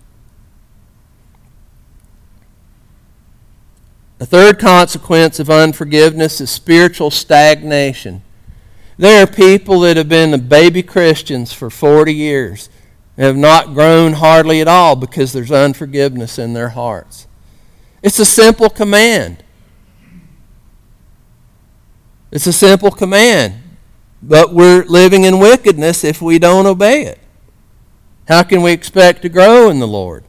The 4.19 4.27
third 4.27 4.59
consequence 4.59 5.39
of 5.39 5.49
unforgiveness 5.49 6.41
is 6.41 6.51
spiritual 6.51 7.11
stagnation. 7.11 8.23
There 8.97 9.23
are 9.23 9.29
people 9.29 9.81
that 9.81 9.97
have 9.97 10.09
been 10.09 10.49
baby 10.49 10.83
Christians 10.83 11.53
for 11.53 11.71
40 11.71 12.13
years 12.13 12.69
and 13.17 13.27
have 13.27 13.37
not 13.37 13.75
grown 13.75 14.15
hardly 14.15 14.61
at 14.61 14.67
all 14.67 14.97
because 14.97 15.33
there's 15.33 15.53
unforgiveness 15.53 16.37
in 16.37 16.53
their 16.53 16.71
hearts. 16.71 17.29
It's 18.03 18.19
a 18.19 18.25
simple 18.25 18.69
command. 18.69 19.45
It's 22.33 22.47
a 22.49 22.53
simple 22.53 22.91
command. 22.91 23.55
But 24.21 24.53
we're 24.53 24.85
living 24.85 25.23
in 25.23 25.39
wickedness 25.39 26.03
if 26.03 26.21
we 26.21 26.41
don't 26.41 26.67
obey 26.67 27.03
it. 27.03 27.21
How 28.27 28.43
can 28.43 28.63
we 28.63 28.73
expect 28.73 29.23
to 29.23 29.29
grow 29.29 29.71
in 29.71 29.79
the 29.79 29.87
Lord? 29.87 30.25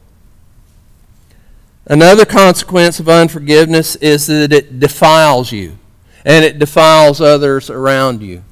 Another 1.90 2.24
consequence 2.24 3.00
of 3.00 3.08
unforgiveness 3.08 3.96
is 3.96 4.28
that 4.28 4.52
it 4.52 4.78
defiles 4.78 5.50
you 5.50 5.76
and 6.24 6.44
it 6.44 6.56
defiles 6.56 7.20
others 7.20 7.68
around 7.68 8.22
you. 8.22 8.44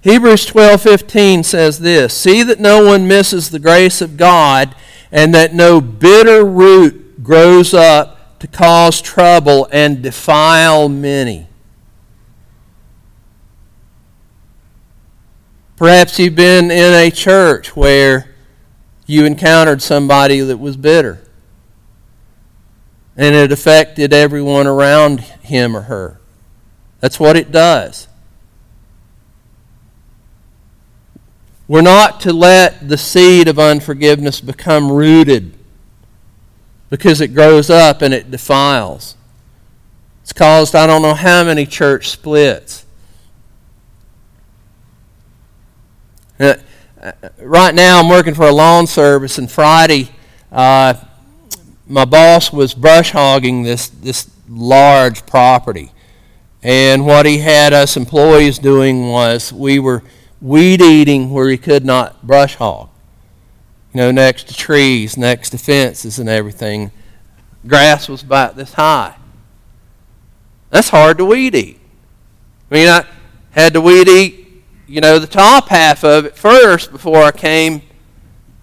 Hebrews 0.00 0.46
12:15 0.46 1.44
says 1.44 1.80
this, 1.80 2.14
"See 2.14 2.42
that 2.42 2.60
no 2.60 2.82
one 2.82 3.06
misses 3.06 3.50
the 3.50 3.58
grace 3.58 4.00
of 4.00 4.16
God 4.16 4.74
and 5.12 5.34
that 5.34 5.52
no 5.52 5.82
bitter 5.82 6.42
root 6.46 7.22
grows 7.22 7.74
up 7.74 8.38
to 8.38 8.46
cause 8.46 9.02
trouble 9.02 9.68
and 9.70 10.00
defile 10.00 10.88
many." 10.88 11.46
Perhaps 15.76 16.18
you've 16.18 16.34
been 16.34 16.70
in 16.70 16.94
a 16.94 17.10
church 17.10 17.76
where 17.76 18.29
you 19.10 19.24
encountered 19.24 19.82
somebody 19.82 20.38
that 20.38 20.58
was 20.58 20.76
bitter 20.76 21.20
and 23.16 23.34
it 23.34 23.50
affected 23.50 24.12
everyone 24.12 24.68
around 24.68 25.18
him 25.20 25.76
or 25.76 25.82
her. 25.82 26.20
That's 27.00 27.18
what 27.18 27.36
it 27.36 27.50
does. 27.50 28.06
We're 31.66 31.82
not 31.82 32.20
to 32.20 32.32
let 32.32 32.88
the 32.88 32.96
seed 32.96 33.48
of 33.48 33.58
unforgiveness 33.58 34.40
become 34.40 34.92
rooted 34.92 35.54
because 36.88 37.20
it 37.20 37.34
grows 37.34 37.68
up 37.68 38.02
and 38.02 38.14
it 38.14 38.30
defiles. 38.30 39.16
It's 40.22 40.32
caused 40.32 40.76
I 40.76 40.86
don't 40.86 41.02
know 41.02 41.14
how 41.14 41.42
many 41.42 41.66
church 41.66 42.08
splits. 42.08 42.86
Right 47.40 47.74
now, 47.74 48.00
I'm 48.00 48.08
working 48.08 48.34
for 48.34 48.46
a 48.46 48.52
lawn 48.52 48.86
service, 48.86 49.38
and 49.38 49.50
Friday, 49.50 50.10
uh, 50.52 50.94
my 51.86 52.04
boss 52.04 52.52
was 52.52 52.74
brush 52.74 53.10
hogging 53.10 53.62
this, 53.62 53.88
this 53.88 54.30
large 54.48 55.26
property. 55.26 55.92
And 56.62 57.06
what 57.06 57.26
he 57.26 57.38
had 57.38 57.72
us 57.72 57.96
employees 57.96 58.58
doing 58.58 59.08
was 59.08 59.52
we 59.52 59.78
were 59.78 60.02
weed 60.40 60.82
eating 60.82 61.30
where 61.30 61.48
he 61.48 61.56
could 61.56 61.84
not 61.84 62.26
brush 62.26 62.56
hog. 62.56 62.90
You 63.94 63.98
know, 63.98 64.10
next 64.10 64.48
to 64.48 64.54
trees, 64.54 65.16
next 65.16 65.50
to 65.50 65.58
fences 65.58 66.18
and 66.18 66.28
everything. 66.28 66.92
Grass 67.66 68.08
was 68.08 68.22
about 68.22 68.56
this 68.56 68.74
high. 68.74 69.16
That's 70.70 70.90
hard 70.90 71.18
to 71.18 71.24
weed 71.24 71.54
eat. 71.54 71.80
I 72.70 72.74
mean, 72.74 72.88
I 72.88 73.04
had 73.50 73.72
to 73.72 73.80
weed 73.80 74.08
eat, 74.08 74.48
you 74.90 75.00
know, 75.00 75.18
the 75.18 75.26
top 75.26 75.68
half 75.68 76.04
of 76.04 76.24
it 76.24 76.36
first 76.36 76.90
before 76.90 77.22
I 77.22 77.30
came 77.30 77.82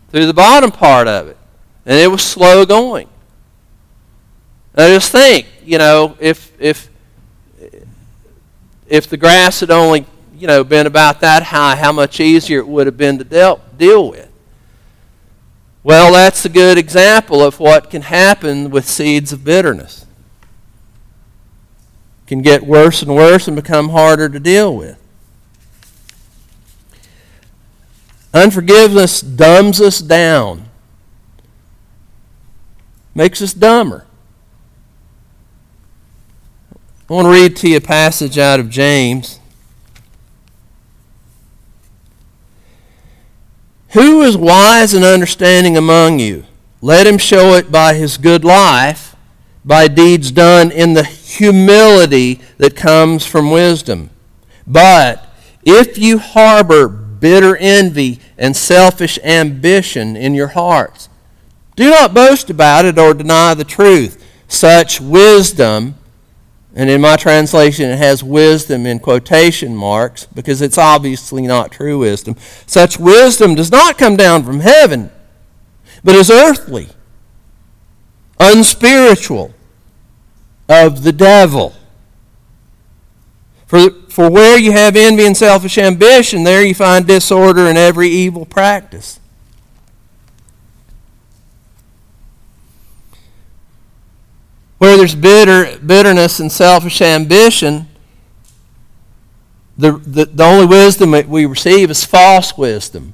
through 0.10 0.26
the 0.26 0.34
bottom 0.34 0.72
part 0.72 1.08
of 1.08 1.28
it. 1.28 1.38
And 1.86 1.98
it 1.98 2.08
was 2.08 2.22
slow 2.22 2.66
going. 2.66 3.08
I 4.76 4.90
just 4.90 5.12
think, 5.12 5.48
you 5.64 5.78
know, 5.78 6.16
if 6.20 6.52
if 6.60 6.90
if 8.88 9.08
the 9.08 9.18
grass 9.18 9.62
had 9.62 9.72
only 9.72 10.06
you 10.38 10.48
know, 10.48 10.64
been 10.64 10.86
about 10.86 11.20
that 11.22 11.44
high, 11.44 11.76
how 11.76 11.92
much 11.92 12.20
easier 12.20 12.60
it 12.60 12.68
would 12.68 12.86
have 12.86 12.98
been 12.98 13.18
to 13.18 13.24
deal, 13.24 13.60
deal 13.78 14.10
with. 14.10 14.30
Well, 15.84 16.14
that's 16.14 16.46
a 16.46 16.50
good 16.50 16.78
example 16.78 17.42
of 17.42 17.60
what 17.60 17.90
can 17.90 18.04
happen 18.04 18.70
with 18.70 18.88
seeds 18.88 19.34
of 19.34 19.44
bitterness. 19.44 20.06
It 22.24 22.28
can 22.28 22.42
get 22.42 22.64
worse 22.64 23.02
and 23.02 23.16
worse 23.16 23.48
and 23.48 23.56
become 23.56 23.90
harder 23.90 24.30
to 24.30 24.40
deal 24.40 24.76
with. 24.76 25.00
Unforgiveness 28.34 29.22
dumbs 29.22 29.82
us 29.82 30.00
down, 30.00 30.66
makes 33.16 33.42
us 33.42 33.54
dumber. 33.54 34.06
I 37.10 37.14
want 37.14 37.26
to 37.26 37.32
read 37.32 37.56
to 37.58 37.70
you 37.70 37.78
a 37.78 37.82
passage 37.82 38.38
out 38.38 38.60
of 38.60 38.70
James. 38.70 39.40
Who 43.92 44.22
is 44.22 44.36
wise 44.36 44.94
and 44.94 45.06
understanding 45.06 45.78
among 45.78 46.20
you? 46.20 46.44
Let 46.82 47.08
him 47.08 47.18
show 47.18 47.54
it 47.54 47.72
by 47.72 47.94
his 47.94 48.18
good 48.18 48.44
life, 48.44 49.16
by 49.64 49.88
deeds 49.88 50.32
done 50.32 50.70
in 50.70 50.94
the 50.94 51.04
humility 51.04 52.42
that 52.58 52.76
comes 52.76 53.26
from 53.26 53.52
wisdom. 53.52 54.10
But 54.68 55.26
if 55.64 55.98
you 55.98 56.18
harbor 56.18 57.07
bitter 57.20 57.58
envy 57.58 58.20
and 58.38 58.56
selfish 58.56 59.18
ambition 59.24 60.16
in 60.16 60.34
your 60.34 60.50
hearts, 60.50 61.10
do 61.76 61.90
not 61.90 62.14
boast 62.14 62.50
about 62.50 62.86
it 62.86 62.98
or 62.98 63.14
deny 63.14 63.54
the 63.54 63.64
truth. 63.64 64.24
Such 64.48 65.02
wisdom 65.02 65.96
and 66.78 66.92
in 66.92 67.02
my 67.02 67.16
translation, 67.16 67.90
it 67.90 67.98
has 67.98 68.24
wisdom 68.24 68.86
in 68.86 69.00
quotation 69.00 69.76
marks 69.76 70.28
because 70.28 70.62
it's 70.62 70.78
obviously 70.78 71.42
not 71.42 71.72
true 71.72 71.98
wisdom. 71.98 72.36
Such 72.68 73.00
wisdom 73.00 73.56
does 73.56 73.72
not 73.72 73.98
come 73.98 74.16
down 74.16 74.44
from 74.44 74.60
heaven, 74.60 75.10
but 76.04 76.16
is 76.16 76.30
earthly, 76.30 76.90
unspiritual, 78.40 79.56
of 80.70 81.02
the 81.02 81.12
devil. 81.12 81.74
For, 83.66 83.90
for 84.18 84.32
where 84.32 84.58
you 84.58 84.72
have 84.72 84.96
envy 84.96 85.28
and 85.28 85.38
selfish 85.38 85.78
ambition, 85.78 86.44
there 86.44 86.66
you 86.66 86.74
find 86.74 87.06
disorder 87.06 87.68
and 87.68 87.78
every 87.78 88.10
evil 88.10 88.48
practice. 88.48 89.20
Where 94.80 94.98
there's 94.98 95.14
bitter, 95.14 95.78
bitterness 95.78 96.40
and 96.40 96.52
selfish 96.52 97.00
ambition, 97.00 97.88
the, 99.78 100.00
the, 100.00 100.26
the 100.26 100.44
only 100.44 100.66
wisdom 100.66 101.12
that 101.12 101.30
we 101.30 101.46
receive 101.46 101.92
is 101.92 102.04
false 102.04 102.58
wisdom, 102.58 103.14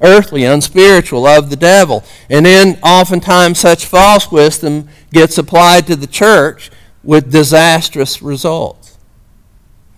earthly, 0.00 0.44
unspiritual, 0.44 1.26
of 1.26 1.50
the 1.50 1.56
devil. 1.56 2.04
And 2.30 2.46
then 2.46 2.78
oftentimes 2.84 3.58
such 3.58 3.86
false 3.86 4.30
wisdom 4.30 4.88
gets 5.12 5.36
applied 5.36 5.88
to 5.88 5.96
the 5.96 6.06
church 6.06 6.70
with 7.02 7.32
disastrous 7.32 8.22
results. 8.22 8.87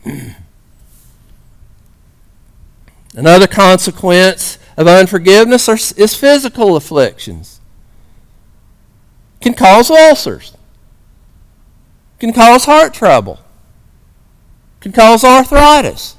Another 3.14 3.46
consequence 3.46 4.58
of 4.76 4.86
unforgiveness 4.86 5.68
are, 5.68 5.74
is 5.74 6.14
physical 6.14 6.76
afflictions. 6.76 7.60
Can 9.40 9.54
cause 9.54 9.90
ulcers 9.90 10.54
can 12.20 12.32
cause 12.34 12.66
heart 12.66 12.94
trouble, 12.94 13.40
can 14.78 14.92
cause 14.92 15.24
arthritis. 15.24 16.16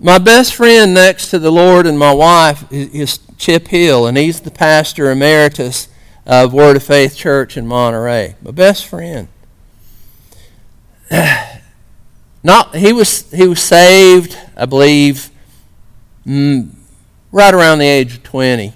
My 0.00 0.18
best 0.18 0.54
friend 0.54 0.92
next 0.92 1.30
to 1.30 1.38
the 1.38 1.50
Lord 1.50 1.86
and 1.86 1.98
my 1.98 2.12
wife 2.12 2.70
is 2.70 3.20
Chip 3.38 3.68
Hill, 3.68 4.06
and 4.06 4.18
he's 4.18 4.40
the 4.40 4.50
pastor 4.50 5.10
emeritus 5.10 5.88
of 6.26 6.52
Word 6.52 6.76
of 6.76 6.82
Faith 6.82 7.16
Church 7.16 7.56
in 7.56 7.66
Monterey. 7.66 8.36
My 8.42 8.50
best 8.50 8.86
friend. 8.86 9.28
Not 12.42 12.76
he 12.76 12.92
was 12.92 13.30
he 13.32 13.46
was 13.46 13.60
saved, 13.60 14.38
I 14.56 14.66
believe, 14.66 15.30
mm, 16.26 16.70
right 17.32 17.54
around 17.54 17.78
the 17.78 17.86
age 17.86 18.16
of 18.16 18.22
twenty. 18.22 18.74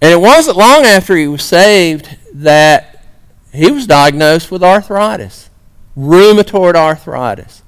And 0.00 0.12
it 0.12 0.20
wasn't 0.20 0.56
long 0.56 0.84
after 0.84 1.16
he 1.16 1.26
was 1.26 1.42
saved 1.42 2.16
that 2.34 3.04
he 3.52 3.70
was 3.70 3.86
diagnosed 3.86 4.50
with 4.50 4.62
arthritis, 4.62 5.48
rheumatoid 5.96 6.74
arthritis. 6.74 7.62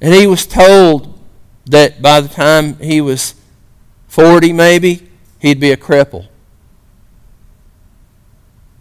And 0.00 0.14
he 0.14 0.26
was 0.26 0.46
told 0.46 1.18
that 1.66 2.02
by 2.02 2.20
the 2.20 2.28
time 2.28 2.76
he 2.78 3.00
was 3.00 3.34
40, 4.08 4.52
maybe, 4.52 5.08
he'd 5.38 5.60
be 5.60 5.70
a 5.70 5.76
cripple. 5.76 6.28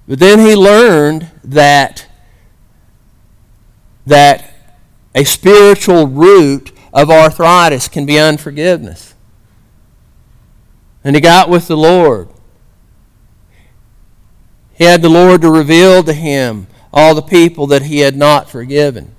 But 0.08 0.20
then 0.20 0.40
he 0.40 0.56
learned 0.56 1.30
that, 1.44 2.07
that 4.08 4.54
a 5.14 5.24
spiritual 5.24 6.08
root 6.08 6.72
of 6.94 7.12
arthritis 7.12 7.88
can 7.88 8.06
be 8.06 8.18
unforgiveness. 8.18 9.14
And 11.04 11.16
he 11.16 11.22
got 11.22 11.50
with 11.50 11.68
the 11.68 11.78
Lord. 11.78 12.30
He 14.74 14.86
had 14.86 15.02
the 15.02 15.10
Lord 15.10 15.42
to 15.42 15.52
reveal 15.52 16.04
to 16.04 16.14
him 16.14 16.68
all 16.94 17.16
the 17.16 17.22
people 17.22 17.68
that 17.68 17.84
he 17.84 18.00
had 18.00 18.16
not 18.16 18.50
forgiven. 18.50 19.14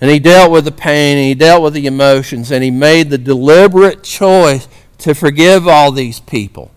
And 0.00 0.10
he 0.10 0.18
dealt 0.18 0.50
with 0.50 0.64
the 0.64 0.72
pain, 0.72 1.16
and 1.16 1.26
he 1.26 1.34
dealt 1.34 1.62
with 1.62 1.72
the 1.72 1.86
emotions, 1.86 2.50
and 2.50 2.62
he 2.62 2.70
made 2.70 3.08
the 3.08 3.18
deliberate 3.18 4.02
choice 4.02 4.68
to 4.98 5.14
forgive 5.14 5.66
all 5.66 5.92
these 5.92 6.20
people. 6.20 6.70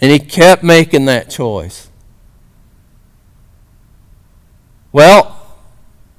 And 0.00 0.10
he 0.10 0.18
kept 0.18 0.62
making 0.62 1.04
that 1.06 1.28
choice. 1.28 1.89
Well, 4.92 5.36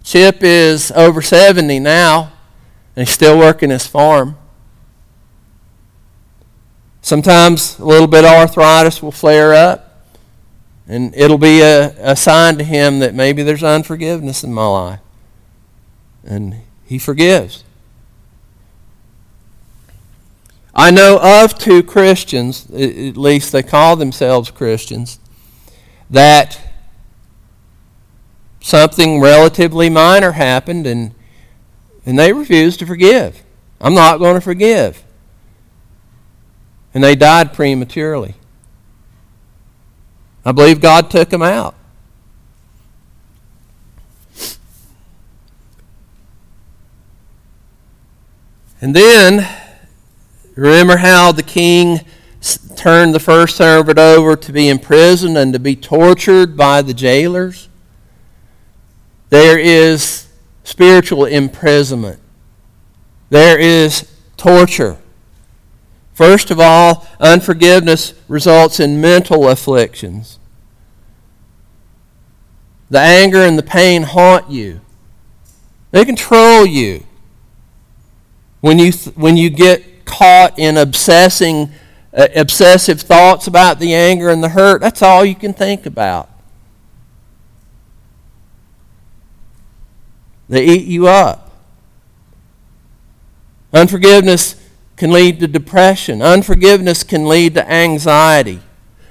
Chip 0.03 0.37
is 0.41 0.91
over 0.91 1.21
70 1.21 1.79
now, 1.79 2.31
and 2.95 3.05
he's 3.05 3.13
still 3.13 3.37
working 3.37 3.69
his 3.69 3.85
farm. 3.85 4.37
Sometimes 7.01 7.79
a 7.79 7.85
little 7.85 8.07
bit 8.07 8.23
of 8.23 8.31
arthritis 8.31 9.01
will 9.03 9.11
flare 9.11 9.53
up, 9.53 10.07
and 10.87 11.13
it'll 11.15 11.37
be 11.37 11.61
a, 11.61 11.93
a 11.99 12.15
sign 12.15 12.57
to 12.57 12.63
him 12.63 12.99
that 12.99 13.13
maybe 13.13 13.43
there's 13.43 13.63
unforgiveness 13.63 14.43
in 14.43 14.53
my 14.53 14.67
life. 14.67 14.99
And 16.23 16.61
he 16.85 16.97
forgives. 16.97 17.63
I 20.73 20.91
know 20.91 21.19
of 21.21 21.57
two 21.57 21.83
Christians, 21.83 22.69
at 22.71 23.17
least 23.17 23.51
they 23.51 23.63
call 23.63 23.97
themselves 23.97 24.49
Christians, 24.51 25.19
that 26.09 26.60
something 28.61 29.19
relatively 29.19 29.89
minor 29.89 30.31
happened 30.31 30.87
and, 30.87 31.13
and 32.05 32.17
they 32.17 32.31
refused 32.31 32.79
to 32.79 32.85
forgive. 32.85 33.43
I'm 33.79 33.93
not 33.93 34.19
going 34.19 34.35
to 34.35 34.41
forgive 34.41 35.03
and 36.93 37.03
they 37.03 37.15
died 37.15 37.53
prematurely. 37.53 38.35
I 40.43 40.51
believe 40.51 40.81
God 40.81 41.09
took 41.09 41.29
them 41.29 41.41
out. 41.41 41.75
And 48.83 48.95
then, 48.95 49.47
remember 50.55 50.97
how 50.97 51.31
the 51.31 51.43
king 51.43 51.99
turned 52.75 53.13
the 53.13 53.19
first 53.19 53.55
servant 53.55 53.99
over 53.99 54.35
to 54.35 54.51
be 54.51 54.69
imprisoned 54.69 55.37
and 55.37 55.53
to 55.53 55.59
be 55.59 55.75
tortured 55.75 56.57
by 56.57 56.81
the 56.81 56.93
jailers? 56.93 57.69
There 59.31 59.57
is 59.57 60.27
spiritual 60.65 61.25
imprisonment, 61.25 62.19
there 63.29 63.57
is 63.57 64.07
torture. 64.37 64.97
First 66.13 66.51
of 66.51 66.59
all, 66.59 67.07
unforgiveness 67.19 68.13
results 68.27 68.79
in 68.79 69.01
mental 69.01 69.47
afflictions. 69.47 70.37
The 72.89 72.99
anger 72.99 73.39
and 73.39 73.57
the 73.57 73.63
pain 73.63 74.03
haunt 74.03 74.51
you. 74.51 74.81
They 75.91 76.03
control 76.03 76.65
you. 76.65 77.05
When 78.59 78.77
you, 78.77 78.91
when 79.15 79.37
you 79.37 79.49
get 79.49 80.05
caught 80.05 80.59
in 80.59 80.75
obsessing, 80.75 81.71
uh, 82.13 82.27
obsessive 82.35 83.01
thoughts 83.01 83.47
about 83.47 83.79
the 83.79 83.93
anger 83.95 84.29
and 84.29 84.43
the 84.43 84.49
hurt, 84.49 84.81
that's 84.81 85.01
all 85.01 85.23
you 85.23 85.35
can 85.35 85.53
think 85.53 85.85
about. 85.85 86.30
They 90.51 90.65
eat 90.65 90.85
you 90.85 91.07
up. 91.07 91.49
Unforgiveness 93.73 94.61
can 94.97 95.09
lead 95.11 95.39
to 95.39 95.47
depression. 95.47 96.21
Unforgiveness 96.21 97.03
can 97.03 97.25
lead 97.25 97.53
to 97.53 97.71
anxiety. 97.71 98.59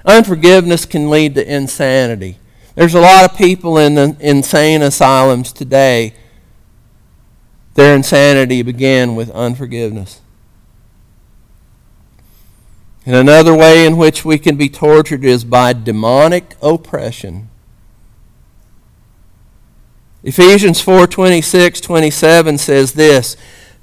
Unforgiveness 0.04 0.84
can 0.84 1.08
lead 1.08 1.34
to 1.36 1.52
insanity. 1.52 2.36
There's 2.74 2.94
a 2.94 3.00
lot 3.00 3.24
of 3.24 3.38
people 3.38 3.78
in 3.78 3.94
the 3.94 4.16
insane 4.20 4.82
asylums 4.82 5.50
today. 5.50 6.12
Their 7.72 7.96
insanity 7.96 8.60
began 8.60 9.16
with 9.16 9.30
unforgiveness. 9.30 10.20
And 13.06 13.16
another 13.16 13.56
way 13.56 13.86
in 13.86 13.96
which 13.96 14.26
we 14.26 14.38
can 14.38 14.56
be 14.56 14.68
tortured 14.68 15.24
is 15.24 15.44
by 15.44 15.72
demonic 15.72 16.54
oppression. 16.60 17.49
Ephesians 20.22 20.80
4 20.80 21.06
26 21.06 21.80
27 21.80 22.58
says 22.58 22.92
this 22.92 23.36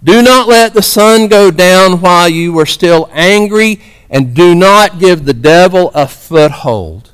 do 0.04 0.22
not 0.22 0.48
let 0.48 0.74
the 0.74 0.82
sun 0.82 1.28
go 1.28 1.50
down 1.50 2.02
while 2.02 2.30
you 2.30 2.58
are 2.60 2.68
still 2.68 3.10
angry, 3.12 3.82
and 4.10 4.36
do 4.36 4.54
not 4.54 5.00
give 5.00 5.26
the 5.26 5.34
devil 5.34 5.92
a 5.94 6.08
foothold. 6.08 7.12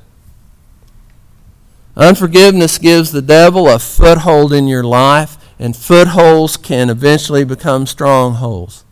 Unforgiveness 1.96 2.76
gives 2.78 3.10
the 3.10 3.22
devil 3.22 3.68
a 3.68 3.78
foothold 3.78 4.52
in 4.52 4.68
your 4.68 4.84
life, 4.84 5.38
and 5.58 5.74
footholds 5.74 6.56
can 6.56 6.90
eventually 6.90 7.44
become 7.44 7.86
strongholds. 7.86 8.83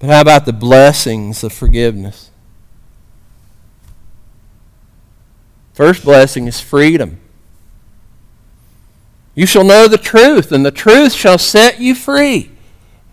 But 0.00 0.08
how 0.08 0.22
about 0.22 0.46
the 0.46 0.52
blessings 0.52 1.44
of 1.44 1.52
forgiveness? 1.52 2.30
First 5.74 6.04
blessing 6.04 6.46
is 6.46 6.58
freedom. 6.60 7.20
You 9.34 9.46
shall 9.46 9.64
know 9.64 9.86
the 9.86 9.98
truth, 9.98 10.52
and 10.52 10.66
the 10.66 10.70
truth 10.70 11.12
shall 11.12 11.38
set 11.38 11.80
you 11.80 11.94
free. 11.94 12.50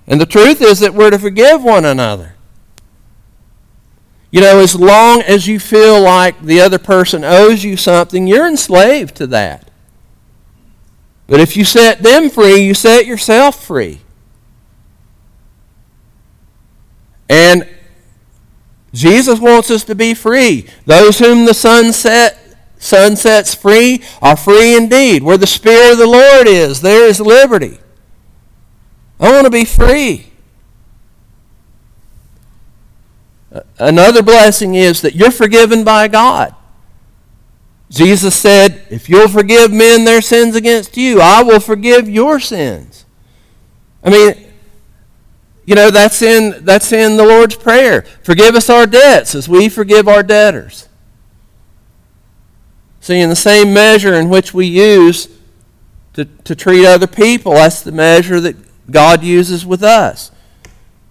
And 0.07 0.19
the 0.19 0.25
truth 0.25 0.61
is 0.61 0.79
that 0.79 0.93
we're 0.93 1.11
to 1.11 1.19
forgive 1.19 1.63
one 1.63 1.85
another. 1.85 2.35
You 4.31 4.41
know, 4.41 4.59
as 4.59 4.75
long 4.75 5.21
as 5.21 5.47
you 5.47 5.59
feel 5.59 6.01
like 6.01 6.41
the 6.41 6.61
other 6.61 6.77
person 6.77 7.23
owes 7.23 7.63
you 7.63 7.77
something, 7.77 8.27
you're 8.27 8.47
enslaved 8.47 9.15
to 9.17 9.27
that. 9.27 9.69
But 11.27 11.41
if 11.41 11.57
you 11.57 11.65
set 11.65 12.03
them 12.03 12.29
free, 12.29 12.61
you 12.61 12.73
set 12.73 13.05
yourself 13.05 13.63
free. 13.63 14.01
And 17.29 17.67
Jesus 18.93 19.39
wants 19.39 19.69
us 19.69 19.83
to 19.85 19.95
be 19.95 20.13
free. 20.13 20.67
Those 20.85 21.19
whom 21.19 21.45
the 21.45 21.53
Son 21.53 21.93
set 21.93 22.43
Son 22.79 23.15
sets 23.15 23.55
free 23.55 24.03
are 24.21 24.37
free 24.37 24.75
indeed. 24.75 25.23
Where 25.23 25.37
the 25.37 25.47
Spirit 25.47 25.93
of 25.93 25.97
the 25.97 26.07
Lord 26.07 26.47
is, 26.47 26.81
there 26.81 27.07
is 27.07 27.19
liberty. 27.19 27.79
I 29.19 29.31
want 29.31 29.45
to 29.45 29.51
be 29.51 29.65
free. 29.65 30.31
Another 33.79 34.21
blessing 34.21 34.75
is 34.75 35.01
that 35.01 35.15
you're 35.15 35.31
forgiven 35.31 35.83
by 35.83 36.07
God. 36.07 36.53
Jesus 37.89 38.35
said, 38.35 38.85
If 38.89 39.09
you'll 39.09 39.29
forgive 39.29 39.71
men 39.71 40.03
their 40.03 40.21
sins 40.21 40.55
against 40.55 40.97
you, 40.97 41.19
I 41.21 41.41
will 41.41 41.59
forgive 41.59 42.07
your 42.07 42.39
sins. 42.39 43.05
I 44.03 44.09
mean, 44.09 44.46
you 45.67 45.75
know, 45.75 45.91
that's 45.91 46.21
in, 46.21 46.63
that's 46.63 46.93
in 46.93 47.17
the 47.17 47.25
Lord's 47.25 47.57
Prayer. 47.57 48.03
Forgive 48.23 48.55
us 48.55 48.69
our 48.69 48.87
debts 48.87 49.35
as 49.35 49.49
we 49.49 49.67
forgive 49.67 50.07
our 50.07 50.23
debtors. 50.23 50.87
See, 53.01 53.19
in 53.19 53.27
the 53.27 53.35
same 53.35 53.73
measure 53.73 54.13
in 54.13 54.29
which 54.29 54.53
we 54.53 54.65
use 54.65 55.27
to, 56.13 56.23
to 56.23 56.55
treat 56.55 56.85
other 56.85 57.05
people, 57.05 57.51
that's 57.51 57.81
the 57.81 57.91
measure 57.91 58.39
that 58.39 58.55
God 58.89 59.23
uses 59.23 59.65
with 59.65 59.83
us, 59.83 60.31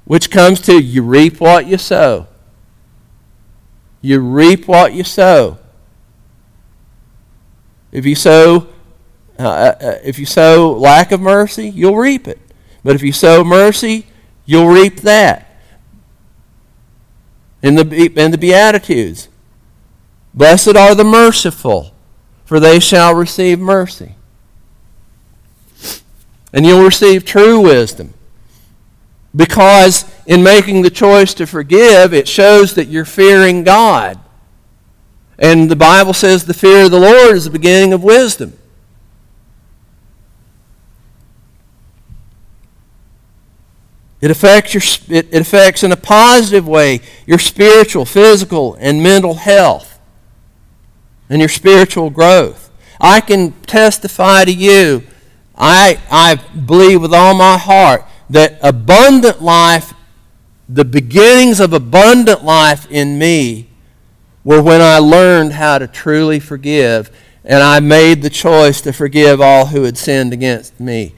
which 0.07 0.31
comes 0.31 0.63
to 0.63 0.83
you 0.83 1.03
reap 1.03 1.39
what 1.39 1.67
you 1.67 1.77
sow. 1.77 2.27
You 4.01 4.21
reap 4.21 4.67
what 4.67 4.95
you 4.95 5.05
sow. 5.05 5.59
If 7.93 8.07
you 8.07 8.15
sow, 8.15 8.69
uh, 9.39 9.43
uh, 9.43 9.99
if 10.03 10.19
you 10.19 10.25
sow 10.25 10.73
lack 10.73 11.13
of 11.13 11.21
mercy, 11.21 11.69
you'll 11.69 11.97
reap 11.97 12.27
it. 12.27 12.41
But 12.83 12.95
if 12.95 13.03
you 13.03 13.13
sow 13.13 13.45
mercy, 13.45 14.07
you'll 14.47 14.69
reap 14.69 15.01
that. 15.03 15.43
In 17.63 17.75
the, 17.75 18.13
in 18.17 18.31
the 18.31 18.39
Beatitudes, 18.39 19.29
blessed 20.33 20.77
are 20.77 20.95
the 20.95 21.05
merciful, 21.05 21.93
for 22.45 22.61
they 22.61 22.79
shall 22.79 23.15
receive 23.15 23.59
mercy. 23.59 24.15
And 26.53 26.65
you'll 26.65 26.85
receive 26.85 27.25
true 27.25 27.61
wisdom. 27.61 28.15
Because 29.35 30.11
in 30.25 30.43
making 30.43 30.83
the 30.83 30.91
choice 30.91 31.35
to 31.35 31.47
forgive, 31.47 32.15
it 32.15 32.27
shows 32.27 32.75
that 32.75 32.87
you're 32.87 33.05
fearing 33.05 33.65
God. 33.65 34.19
And 35.39 35.71
the 35.71 35.77
Bible 35.77 36.15
says 36.15 36.47
the 36.47 36.55
fear 36.55 36.87
of 36.87 36.91
the 36.91 37.01
Lord 37.01 37.37
is 37.37 37.45
the 37.45 37.51
beginning 37.51 37.93
of 37.93 38.03
wisdom. 38.03 38.57
It 44.21 44.31
affects, 44.31 44.75
your, 44.75 44.83
it, 45.17 45.29
it 45.31 45.41
affects 45.43 45.83
in 45.83 45.93
a 45.93 45.97
positive 45.97 46.67
way 46.67 47.01
your 47.27 47.39
spiritual, 47.39 48.05
physical, 48.05 48.77
and 48.81 49.03
mental 49.03 49.35
health 49.35 49.99
and 51.29 51.41
your 51.41 51.49
spiritual 51.49 52.11
growth. 52.11 52.71
I 53.01 53.21
can 53.21 53.53
testify 53.62 54.45
to 54.45 54.53
you, 54.53 55.03
I, 55.55 56.01
I 56.11 56.37
believe 56.37 57.03
with 57.03 57.12
all 57.12 57.35
my 57.35 57.59
heart 57.59 58.05
that 58.31 58.59
abundant 58.62 59.43
life, 59.43 59.93
the 60.69 60.85
beginnings 60.85 61.61
of 61.61 61.73
abundant 61.73 62.45
life 62.45 62.91
in 62.91 63.19
me, 63.19 63.69
were 64.45 64.62
when 64.62 64.81
I 64.81 64.99
learned 64.99 65.53
how 65.53 65.79
to 65.79 65.87
truly 65.87 66.41
forgive 66.41 67.11
and 67.45 67.62
I 67.62 67.81
made 67.81 68.23
the 68.23 68.31
choice 68.31 68.81
to 68.83 68.93
forgive 68.93 69.41
all 69.41 69.67
who 69.67 69.85
had 69.85 69.97
sinned 69.97 70.33
against 70.33 70.81
me. 70.81 71.14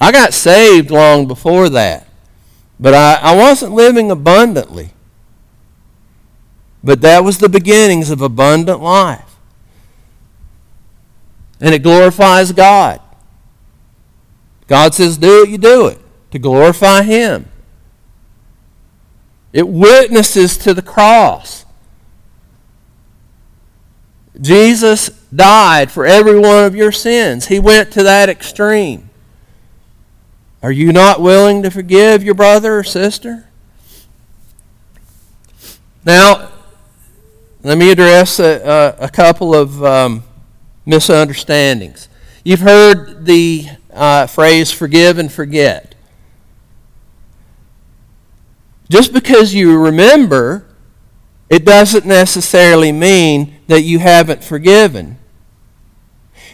I 0.00 0.12
got 0.12 0.32
saved 0.32 0.90
long 0.90 1.26
before 1.26 1.68
that, 1.68 2.08
but 2.78 2.94
I, 2.94 3.14
I 3.16 3.36
wasn't 3.36 3.72
living 3.72 4.10
abundantly. 4.10 4.90
But 6.82 7.02
that 7.02 7.22
was 7.22 7.38
the 7.38 7.48
beginnings 7.48 8.10
of 8.10 8.22
abundant 8.22 8.80
life. 8.80 9.36
And 11.60 11.74
it 11.74 11.82
glorifies 11.82 12.52
God. 12.52 13.00
God 14.66 14.94
says, 14.94 15.18
do 15.18 15.42
it, 15.42 15.50
you 15.50 15.58
do 15.58 15.88
it, 15.88 15.98
to 16.30 16.38
glorify 16.38 17.02
Him. 17.02 17.50
It 19.52 19.68
witnesses 19.68 20.56
to 20.58 20.72
the 20.72 20.80
cross. 20.80 21.66
Jesus 24.40 25.08
died 25.34 25.90
for 25.90 26.06
every 26.06 26.38
one 26.38 26.64
of 26.64 26.74
your 26.74 26.92
sins. 26.92 27.48
He 27.48 27.58
went 27.58 27.90
to 27.92 28.02
that 28.04 28.30
extreme. 28.30 29.09
Are 30.62 30.72
you 30.72 30.92
not 30.92 31.20
willing 31.20 31.62
to 31.62 31.70
forgive 31.70 32.22
your 32.22 32.34
brother 32.34 32.78
or 32.78 32.84
sister? 32.84 33.48
Now, 36.04 36.50
let 37.62 37.78
me 37.78 37.90
address 37.90 38.38
a, 38.40 38.96
a, 39.00 39.04
a 39.04 39.08
couple 39.08 39.54
of 39.54 39.82
um, 39.82 40.22
misunderstandings. 40.84 42.08
You've 42.44 42.60
heard 42.60 43.26
the 43.26 43.66
uh, 43.92 44.26
phrase 44.26 44.72
forgive 44.72 45.18
and 45.18 45.30
forget. 45.30 45.94
Just 48.90 49.12
because 49.12 49.54
you 49.54 49.78
remember, 49.78 50.66
it 51.48 51.64
doesn't 51.64 52.04
necessarily 52.04 52.92
mean 52.92 53.56
that 53.66 53.82
you 53.82 53.98
haven't 54.00 54.42
forgiven. 54.42 55.19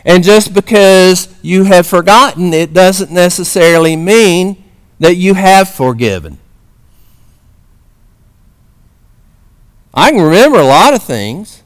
And 0.06 0.22
just 0.22 0.54
because 0.54 1.34
you 1.42 1.64
have 1.64 1.84
forgotten, 1.84 2.54
it 2.54 2.72
doesn't 2.72 3.10
necessarily 3.10 3.96
mean 3.96 4.62
that 5.00 5.16
you 5.16 5.34
have 5.34 5.68
forgiven. 5.68 6.38
I 9.92 10.12
can 10.12 10.22
remember 10.22 10.60
a 10.60 10.64
lot 10.64 10.94
of 10.94 11.02
things, 11.02 11.64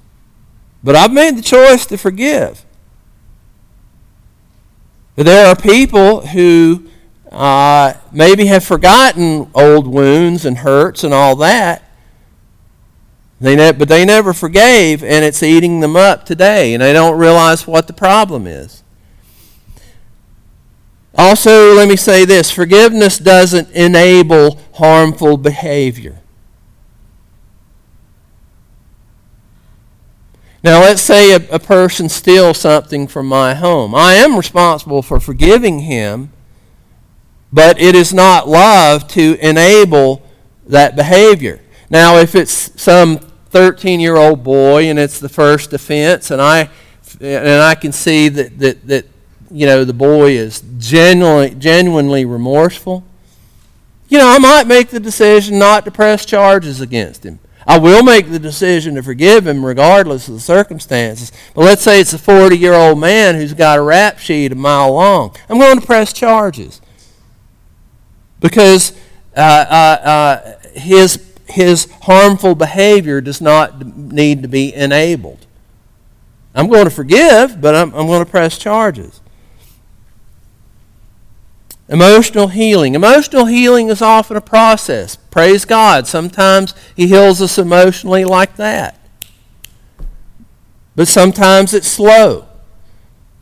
but 0.82 0.97
I've 0.97 1.12
made 1.12 1.36
the 1.36 1.43
choice 1.43 1.84
to 1.86 1.99
forgive. 1.99 2.64
But 5.16 5.26
there 5.26 5.47
are 5.47 5.57
people 5.57 6.26
who 6.28 6.88
uh, 7.30 7.93
maybe 8.11 8.47
have 8.47 8.64
forgotten 8.64 9.51
old 9.55 9.86
wounds 9.86 10.47
and 10.47 10.57
hurts 10.57 11.05
and 11.05 11.12
all 11.12 11.36
that. 11.36 11.89
They 13.41 13.57
ne- 13.57 13.72
but 13.72 13.88
they 13.88 14.05
never 14.05 14.34
forgave, 14.34 15.03
and 15.03 15.24
it's 15.24 15.43
eating 15.43 15.80
them 15.80 15.97
up 15.97 16.26
today, 16.26 16.74
and 16.74 16.82
they 16.82 16.93
don't 16.93 17.18
realize 17.18 17.66
what 17.66 17.86
the 17.86 17.95
problem 17.95 18.47
is. 18.47 18.82
Also, 21.16 21.74
let 21.74 21.88
me 21.88 21.97
say 21.97 22.24
this 22.24 22.51
forgiveness 22.51 23.18
doesn't 23.18 23.70
enable 23.72 24.59
harmful 24.74 25.36
behavior. 25.36 26.20
Now, 30.62 30.80
let's 30.80 31.01
say 31.01 31.32
a, 31.32 31.36
a, 31.51 31.59
person 31.59 32.11
steals 32.11 32.59
something 32.59 33.07
from 33.07 33.26
my 33.26 33.55
home. 33.55 33.95
I 33.95 34.14
am 34.14 34.36
responsible 34.36 35.01
for 35.01 35.18
forgiving 35.18 35.80
him, 35.80 36.32
but 37.51 37.80
it 37.80 37.95
is 37.95 38.12
not 38.12 38.47
love 38.47 39.09
to 39.09 39.38
enable 39.41 40.22
that 40.66 40.97
behavior. 40.97 41.62
Now, 41.88 42.16
if 42.16 42.34
it's 42.34 42.80
some 42.80 43.30
13 43.51 44.01
year 44.01 44.16
old 44.16 44.42
boy 44.42 44.84
and 44.84 44.98
it's 44.98 45.20
the 45.20 45.28
first 45.28 45.72
offense, 45.72 46.30
and 46.30 46.40
I, 46.40 46.70
and 47.20 47.62
I 47.62 47.74
can 47.74 47.92
see 47.92 48.28
that, 48.28 48.59
that, 48.59 48.86
that 48.86 49.07
you 49.51 49.66
know, 49.66 49.84
the 49.84 49.92
boy 49.92 50.32
is 50.32 50.62
genuinely, 50.78 51.55
genuinely 51.57 52.24
remorseful, 52.24 53.05
you 54.09 54.18
know, 54.18 54.28
I 54.28 54.38
might 54.38 54.66
make 54.66 54.88
the 54.88 55.01
decision 55.01 55.59
not 55.59 55.84
to 55.84 55.90
press 55.90 56.24
charges 56.24 56.80
against 56.80 57.24
him. 57.24 57.38
I 57.66 57.78
will 57.78 58.03
make 58.03 58.30
the 58.30 58.38
decision 58.38 58.96
to 58.96 59.03
forgive 59.03 59.46
him 59.46 59.64
regardless 59.64 60.26
of 60.26 60.34
the 60.34 60.40
circumstances. 60.40 61.30
But 61.55 61.64
let's 61.64 61.82
say 61.82 62.01
it's 62.01 62.12
a 62.12 62.18
40 62.18 62.59
year 62.59 62.74
old 62.74 62.98
man 62.98 63.36
who's 63.36 63.55
got 63.55 63.78
a 63.78 63.82
rap 63.82 64.18
sheet 64.18 64.51
a 64.51 64.57
mile 64.57 64.94
long. 64.94 65.36
I'm 65.48 65.59
going 65.59 65.78
to 65.78 65.86
press 65.86 66.12
charges. 66.12 66.80
Because 68.40 68.98
uh, 69.36 69.40
uh, 69.40 70.09
uh, 70.09 70.59
his, 70.72 71.30
his 71.51 71.90
harmful 72.03 72.55
behavior 72.55 73.20
does 73.20 73.40
not 73.40 73.84
need 73.96 74.42
to 74.42 74.48
be 74.48 74.74
enabled. 74.74 75.46
I'm 76.55 76.68
going 76.68 76.84
to 76.84 76.90
forgive, 76.90 77.61
but 77.61 77.74
I'm, 77.74 77.94
I'm 77.94 78.07
going 78.07 78.24
to 78.24 78.30
press 78.30 78.59
charges. 78.59 79.20
Emotional 81.88 82.48
healing. 82.48 82.94
Emotional 82.94 83.46
healing 83.46 83.88
is 83.88 84.01
often 84.01 84.36
a 84.36 84.40
process. 84.40 85.16
Praise 85.16 85.64
God. 85.64 86.07
Sometimes 86.07 86.74
He 86.94 87.09
heals 87.09 87.42
us 87.42 87.59
emotionally 87.59 88.24
like 88.24 88.57
that. 88.57 88.96
But 90.94 91.09
sometimes 91.09 91.74
it's 91.74 91.88
slow. 91.88 92.46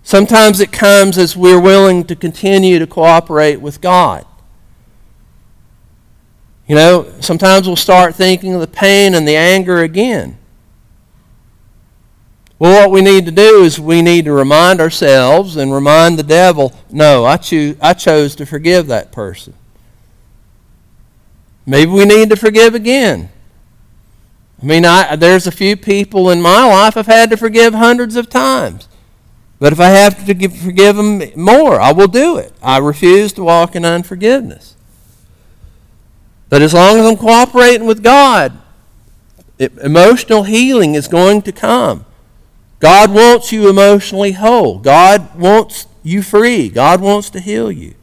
Sometimes 0.03 0.61
it 0.61 0.73
comes 0.73 1.19
as 1.19 1.37
we're 1.37 1.61
willing 1.61 2.05
to 2.05 2.17
continue 2.17 2.79
to 2.79 2.87
cooperate 2.87 3.61
with 3.61 3.83
God. 3.83 4.25
You 6.69 6.75
know, 6.75 7.11
sometimes 7.21 7.67
we'll 7.67 7.77
start 7.77 8.15
thinking 8.15 8.55
of 8.55 8.61
the 8.61 8.67
pain 8.67 9.15
and 9.15 9.27
the 9.27 9.37
anger 9.37 9.79
again. 9.79 10.39
Well, 12.59 12.83
what 12.83 12.91
we 12.91 13.01
need 13.01 13.25
to 13.25 13.31
do 13.31 13.63
is 13.63 13.81
we 13.81 14.03
need 14.03 14.27
to 14.27 14.33
remind 14.33 14.81
ourselves 14.81 15.57
and 15.57 15.73
remind 15.73 16.19
the 16.19 16.25
devil, 16.25 16.75
no, 16.91 17.25
I, 17.25 17.39
choose, 17.39 17.77
I 17.81 17.95
chose 17.95 18.37
to 18.37 18.45
forgive 18.45 18.89
that 18.89 19.13
person. 19.13 19.55
Maybe 21.65 21.91
we 21.91 22.05
need 22.05 22.31
to 22.31 22.37
forgive 22.37 22.75
again. 22.75 23.31
I 24.61 24.67
mean, 24.67 24.85
I, 24.85 25.17
there's 25.17 25.47
a 25.47 25.53
few 25.53 25.77
people 25.77 26.31
in 26.31 26.43
my 26.43 26.67
life 26.67 26.97
I've 26.97 27.07
had 27.07 27.31
to 27.31 27.37
forgive 27.37 27.75
hundreds 27.75 28.17
of 28.17 28.29
times. 28.29 28.89
But 29.61 29.73
if 29.73 29.81
I 29.81 29.89
have 29.89 30.27
to 30.27 30.35
give, 30.35 30.57
forgive 30.57 30.97
them 30.97 31.23
more, 31.37 31.81
I 31.81 31.93
will 31.93 32.09
do 32.09 32.37
it. 32.39 32.53
I 32.63 32.79
refuse 32.79 33.33
to 33.35 33.45
walk 33.45 33.77
in 33.77 33.85
unforgiveness. 33.85 34.75
But 36.49 36.63
as 36.63 36.73
long 36.73 36.99
as 36.99 37.07
I'm 37.07 37.17
cooperating 37.17 37.87
with 37.87 38.03
God, 38.03 38.53
it, 39.59 39.77
emotional 39.79 40.45
healing 40.45 40.95
is 40.95 41.09
going 41.09 41.43
to 41.43 41.53
come. 41.53 42.07
God 42.81 43.13
wants 43.13 43.53
you 43.53 43.69
emotionally 43.69 44.33
whole. 44.33 44.79
God 44.79 45.39
wants 45.39 45.87
you 46.03 46.23
free. 46.23 46.69
God 46.69 47.01
wants 47.01 47.29
to 47.31 47.41
heal 47.41 47.71
you. 47.71 47.95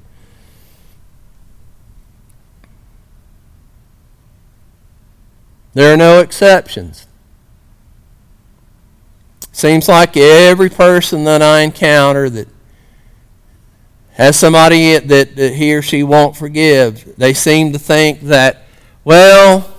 There 5.73 5.93
are 5.93 5.97
no 5.97 6.19
exceptions. 6.19 7.07
Seems 9.51 9.87
like 9.87 10.15
every 10.17 10.69
person 10.69 11.23
that 11.23 11.41
I 11.41 11.61
encounter 11.61 12.29
that 12.29 12.47
has 14.15 14.39
somebody 14.39 14.97
that, 14.97 15.35
that 15.35 15.53
he 15.53 15.75
or 15.75 15.81
she 15.81 16.01
won't 16.01 16.37
forgive, 16.37 17.15
they 17.17 17.33
seem 17.33 17.73
to 17.73 17.79
think 17.79 18.21
that, 18.21 18.63
well, 19.03 19.73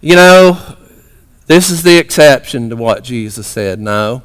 you 0.00 0.16
know, 0.16 0.76
this 1.46 1.68
is 1.70 1.82
the 1.82 1.98
exception 1.98 2.70
to 2.70 2.76
what 2.76 3.04
Jesus 3.04 3.46
said. 3.46 3.78
No. 3.78 4.22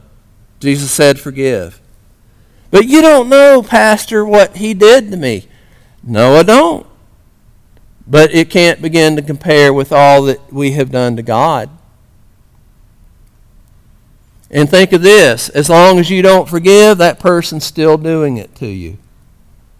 Jesus 0.61 0.91
said, 0.91 1.19
forgive. 1.19 1.81
But 2.71 2.85
you 2.85 3.01
don't 3.01 3.27
know, 3.27 3.61
Pastor, 3.61 4.25
what 4.25 4.57
he 4.57 4.73
did 4.73 5.11
to 5.11 5.17
me. 5.17 5.47
No, 6.01 6.35
I 6.35 6.43
don't. 6.43 6.87
But 8.07 8.33
it 8.33 8.49
can't 8.49 8.81
begin 8.81 9.17
to 9.17 9.21
compare 9.21 9.73
with 9.73 9.91
all 9.91 10.23
that 10.23 10.53
we 10.53 10.71
have 10.71 10.89
done 10.89 11.17
to 11.17 11.21
God. 11.21 11.69
And 14.51 14.69
think 14.69 14.93
of 14.93 15.01
this 15.01 15.49
as 15.49 15.69
long 15.69 15.99
as 15.99 16.09
you 16.09 16.21
don't 16.21 16.49
forgive, 16.49 16.97
that 16.97 17.19
person's 17.19 17.65
still 17.65 17.97
doing 17.97 18.37
it 18.37 18.55
to 18.55 18.67
you, 18.67 18.97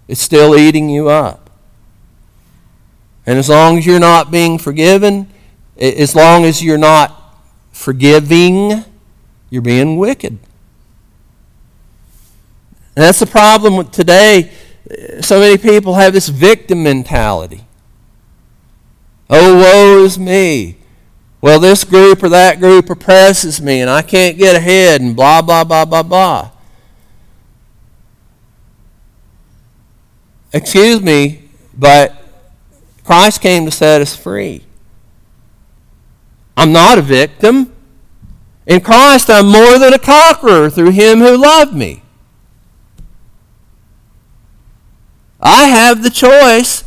it's 0.08 0.22
still 0.22 0.56
eating 0.56 0.90
you 0.90 1.10
up. 1.10 1.50
And 3.26 3.38
as 3.38 3.50
long 3.50 3.78
as 3.78 3.86
you're 3.86 4.00
not 4.00 4.32
being 4.32 4.58
forgiven, 4.58 5.30
as 5.80 6.16
long 6.16 6.46
as 6.46 6.64
you're 6.64 6.78
not 6.78 7.36
forgiving, 7.72 8.84
you're 9.50 9.62
being 9.62 9.98
wicked. 9.98 10.40
And 12.96 13.06
that's 13.06 13.20
the 13.20 13.28
problem 13.28 13.78
with 13.78 13.92
today. 13.92 14.52
So 15.22 15.40
many 15.40 15.58
people 15.58 15.94
have 15.94 16.12
this 16.12 16.28
victim 16.28 16.84
mentality. 16.84 17.66
Oh, 19.30 19.58
woe 19.58 20.04
is 20.04 20.18
me. 20.18 20.79
Well, 21.42 21.60
this 21.60 21.84
group 21.84 22.22
or 22.22 22.30
that 22.30 22.60
group 22.60 22.90
oppresses 22.90 23.62
me 23.62 23.80
and 23.82 23.90
I 23.90 24.02
can't 24.02 24.38
get 24.38 24.56
ahead 24.56 25.00
and 25.00 25.16
blah, 25.16 25.42
blah, 25.42 25.64
blah, 25.64 25.86
blah, 25.86 26.04
blah. 26.04 26.52
Excuse 30.52 31.02
me, 31.02 31.44
but 31.78 32.16
Christ 33.04 33.42
came 33.42 33.66
to 33.66 33.72
set 33.72 34.02
us 34.02 34.16
free. 34.16 34.64
I'm 36.58 36.74
not 36.74 36.98
a 36.98 37.02
victim. 37.02 37.74
In 38.66 38.82
Christ, 38.82 39.30
I'm 39.30 39.48
more 39.48 39.80
than 39.80 39.94
a 39.94 40.00
conqueror 40.00 40.70
through 40.70 40.92
him 40.92 41.20
who 41.20 41.38
loved 41.38 41.74
me. 41.74 42.02
I 45.40 45.68
have 45.68 46.04
the 46.04 46.10
choice 46.10 46.84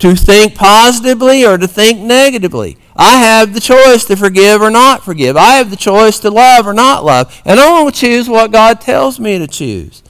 to 0.00 0.14
think 0.14 0.54
positively 0.54 1.44
or 1.44 1.56
to 1.56 1.66
think 1.66 2.00
negatively. 2.00 2.76
I 2.94 3.16
have 3.16 3.54
the 3.54 3.60
choice 3.60 4.04
to 4.06 4.16
forgive 4.16 4.60
or 4.60 4.70
not 4.70 5.02
forgive. 5.02 5.36
I 5.36 5.52
have 5.52 5.70
the 5.70 5.76
choice 5.76 6.18
to 6.20 6.30
love 6.30 6.66
or 6.66 6.74
not 6.74 7.04
love. 7.04 7.40
And 7.44 7.58
I 7.58 7.70
want 7.70 7.94
to 7.94 8.00
choose 8.00 8.28
what 8.28 8.52
God 8.52 8.80
tells 8.80 9.18
me 9.18 9.38
to 9.38 9.46
choose. 9.46 10.02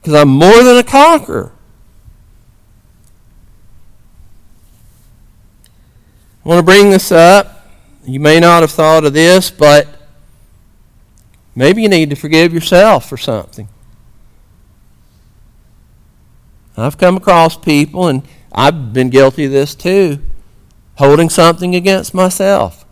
Because 0.00 0.14
I'm 0.14 0.28
more 0.28 0.62
than 0.62 0.76
a 0.76 0.82
conqueror. 0.82 1.52
I 6.44 6.48
want 6.48 6.58
to 6.58 6.62
bring 6.64 6.90
this 6.90 7.10
up. 7.10 7.66
You 8.04 8.20
may 8.20 8.38
not 8.38 8.62
have 8.62 8.70
thought 8.70 9.04
of 9.04 9.12
this, 9.12 9.50
but 9.50 9.88
maybe 11.56 11.82
you 11.82 11.88
need 11.88 12.10
to 12.10 12.16
forgive 12.16 12.54
yourself 12.54 13.08
for 13.08 13.16
something. 13.16 13.68
I've 16.76 16.98
come 16.98 17.16
across 17.16 17.56
people, 17.56 18.06
and 18.06 18.22
I've 18.52 18.92
been 18.92 19.10
guilty 19.10 19.46
of 19.46 19.50
this 19.50 19.74
too, 19.74 20.20
holding 20.96 21.30
something 21.30 21.74
against 21.74 22.14
myself. 22.14 22.84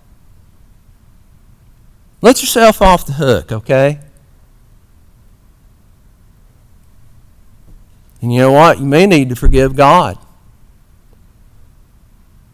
Let 2.21 2.41
yourself 2.41 2.81
off 2.81 3.07
the 3.07 3.15
hook, 3.15 3.53
okay? 3.53 4.01
And 8.23 8.33
you 8.33 8.39
know 8.39 8.53
what? 8.53 8.79
You 8.79 8.87
may 8.87 9.05
need 9.05 9.29
to 9.29 9.37
forgive 9.37 9.77
God. 9.77 10.19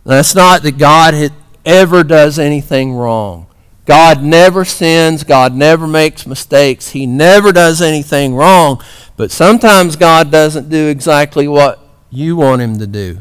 That's 0.05 0.35
not 0.35 0.63
that 0.65 0.79
God 0.79 1.33
ever 1.65 2.03
does 2.03 2.39
anything 2.39 2.95
wrong. 2.95 3.47
God 3.87 4.23
never 4.23 4.65
sins. 4.65 5.25
God 5.25 5.55
never 5.55 5.87
makes 5.87 6.27
mistakes. 6.27 6.91
He 6.91 7.07
never 7.07 7.53
does 7.53 7.81
anything 7.81 8.35
wrong. 8.35 8.83
But 9.17 9.31
sometimes 9.31 9.97
God 9.97 10.31
doesn't 10.31 10.69
do 10.69 10.89
exactly 10.89 11.47
what 11.47 11.79
you 12.11 12.37
want 12.37 12.63
Him 12.63 12.79
to 12.79 12.87
do 12.87 13.19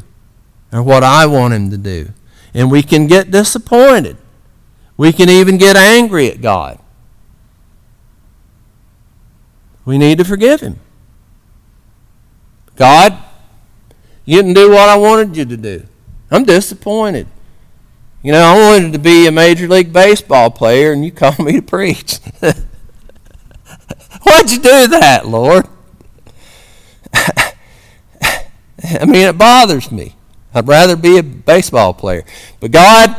or 0.72 0.82
what 0.82 1.04
I 1.04 1.26
want 1.26 1.54
Him 1.54 1.70
to 1.70 1.78
do. 1.78 2.08
And 2.52 2.70
we 2.70 2.82
can 2.82 3.06
get 3.06 3.30
disappointed. 3.30 4.16
We 4.96 5.12
can 5.12 5.28
even 5.28 5.56
get 5.56 5.76
angry 5.76 6.30
at 6.30 6.40
God. 6.40 6.78
We 9.84 9.98
need 9.98 10.18
to 10.18 10.24
forgive 10.24 10.60
Him. 10.60 10.78
God, 12.76 13.16
you 14.24 14.36
didn't 14.36 14.54
do 14.54 14.70
what 14.70 14.88
I 14.88 14.96
wanted 14.96 15.36
you 15.36 15.44
to 15.44 15.56
do. 15.56 15.86
I'm 16.30 16.44
disappointed. 16.44 17.26
You 18.22 18.32
know, 18.32 18.42
I 18.42 18.54
wanted 18.54 18.92
to 18.92 18.98
be 18.98 19.26
a 19.26 19.32
Major 19.32 19.66
League 19.66 19.92
Baseball 19.92 20.50
player, 20.50 20.92
and 20.92 21.04
you 21.04 21.10
called 21.20 21.38
me 21.38 21.52
to 21.52 21.62
preach. 21.62 22.18
Why'd 24.22 24.50
you 24.50 24.58
do 24.58 24.88
that, 24.88 25.26
Lord? 25.26 25.66
I 27.14 29.04
mean, 29.06 29.26
it 29.26 29.38
bothers 29.38 29.90
me. 29.90 30.14
I'd 30.54 30.68
rather 30.68 30.96
be 30.96 31.18
a 31.18 31.22
baseball 31.22 31.94
player. 31.94 32.24
But 32.58 32.72
God, 32.72 33.16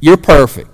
you're 0.00 0.16
perfect. 0.16 0.68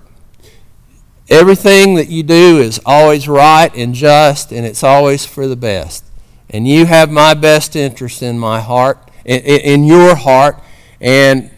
Everything 1.29 1.95
that 1.95 2.09
you 2.09 2.23
do 2.23 2.57
is 2.57 2.79
always 2.85 3.27
right 3.27 3.71
and 3.75 3.93
just, 3.93 4.51
and 4.51 4.65
it's 4.65 4.83
always 4.83 5.25
for 5.25 5.47
the 5.47 5.55
best. 5.55 6.03
And 6.49 6.67
you 6.67 6.85
have 6.87 7.11
my 7.11 7.35
best 7.35 7.75
interest 7.75 8.23
in 8.23 8.39
my 8.39 8.59
heart, 8.61 9.11
in, 9.25 9.39
in 9.41 9.83
your 9.83 10.15
heart, 10.15 10.59
and 10.99 11.51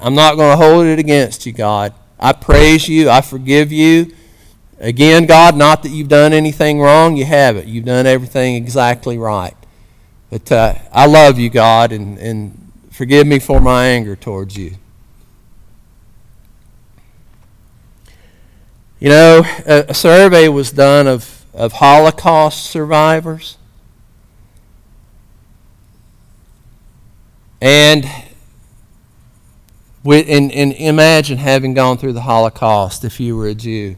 I'm 0.00 0.14
not 0.14 0.36
going 0.36 0.56
to 0.58 0.64
hold 0.64 0.86
it 0.86 0.98
against 0.98 1.44
you, 1.44 1.52
God. 1.52 1.92
I 2.18 2.32
praise 2.32 2.88
you. 2.88 3.10
I 3.10 3.20
forgive 3.20 3.70
you. 3.70 4.14
Again, 4.80 5.26
God, 5.26 5.56
not 5.56 5.82
that 5.82 5.90
you've 5.90 6.08
done 6.08 6.32
anything 6.32 6.80
wrong. 6.80 7.16
You 7.16 7.24
haven't. 7.24 7.66
You've 7.66 7.84
done 7.84 8.06
everything 8.06 8.54
exactly 8.54 9.18
right. 9.18 9.56
But 10.30 10.50
uh, 10.52 10.74
I 10.92 11.06
love 11.06 11.38
you, 11.38 11.50
God, 11.50 11.90
and, 11.92 12.18
and 12.18 12.67
forgive 12.98 13.28
me 13.28 13.38
for 13.38 13.60
my 13.60 13.86
anger 13.86 14.16
towards 14.16 14.56
you. 14.56 14.72
You 18.98 19.08
know, 19.08 19.42
a, 19.64 19.84
a 19.90 19.94
survey 19.94 20.48
was 20.48 20.72
done 20.72 21.06
of, 21.06 21.46
of 21.54 21.74
Holocaust 21.74 22.66
survivors. 22.66 23.56
And, 27.60 28.04
and, 30.04 30.50
and 30.50 30.72
imagine 30.72 31.38
having 31.38 31.74
gone 31.74 31.98
through 31.98 32.14
the 32.14 32.22
Holocaust 32.22 33.04
if 33.04 33.20
you 33.20 33.36
were 33.36 33.46
a 33.46 33.54
Jew 33.54 33.94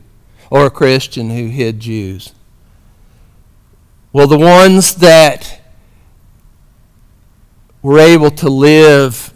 or 0.50 0.66
a 0.66 0.70
Christian 0.70 1.30
who 1.30 1.46
hid 1.46 1.80
Jews. 1.80 2.34
Well, 4.12 4.26
the 4.26 4.38
ones 4.38 4.96
that 4.96 5.59
were 7.82 7.98
able 7.98 8.30
to 8.30 8.48
live 8.48 9.32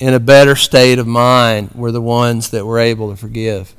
in 0.00 0.14
a 0.14 0.20
better 0.20 0.54
state 0.54 0.98
of 0.98 1.06
mind 1.06 1.70
we're 1.74 1.90
the 1.90 2.00
ones 2.00 2.50
that 2.50 2.64
were 2.64 2.78
able 2.78 3.10
to 3.10 3.16
forgive. 3.16 3.74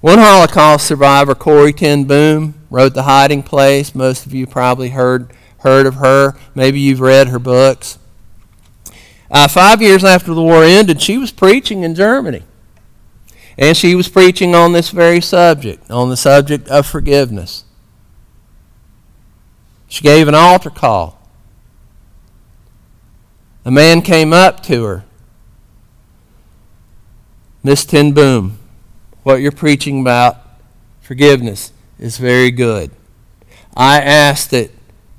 One 0.00 0.18
Holocaust 0.18 0.86
survivor, 0.86 1.34
Corrie 1.34 1.74
ten 1.74 2.04
Boom, 2.04 2.54
wrote 2.70 2.94
The 2.94 3.02
Hiding 3.02 3.42
Place. 3.42 3.94
Most 3.94 4.24
of 4.24 4.32
you 4.32 4.46
probably 4.46 4.90
heard, 4.90 5.30
heard 5.58 5.84
of 5.84 5.96
her. 5.96 6.36
Maybe 6.54 6.80
you've 6.80 7.00
read 7.00 7.28
her 7.28 7.38
books. 7.38 7.98
Uh, 9.30 9.46
five 9.46 9.82
years 9.82 10.02
after 10.02 10.32
the 10.32 10.42
war 10.42 10.64
ended, 10.64 11.02
she 11.02 11.18
was 11.18 11.30
preaching 11.30 11.82
in 11.82 11.94
Germany. 11.94 12.44
And 13.58 13.76
she 13.76 13.94
was 13.94 14.08
preaching 14.08 14.54
on 14.54 14.72
this 14.72 14.88
very 14.88 15.20
subject, 15.20 15.90
on 15.90 16.08
the 16.08 16.16
subject 16.16 16.66
of 16.68 16.86
forgiveness. 16.86 17.64
She 19.90 20.04
gave 20.04 20.28
an 20.28 20.36
altar 20.36 20.70
call. 20.70 21.20
A 23.64 23.72
man 23.72 24.02
came 24.02 24.32
up 24.32 24.62
to 24.62 24.84
her. 24.84 25.04
Miss 27.64 27.84
ten 27.84 28.12
Boom, 28.12 28.58
what 29.24 29.40
you're 29.40 29.50
preaching 29.50 30.00
about, 30.00 30.36
forgiveness, 31.00 31.72
is 31.98 32.18
very 32.18 32.52
good. 32.52 32.92
I 33.76 34.00
ask 34.00 34.50
that 34.50 34.70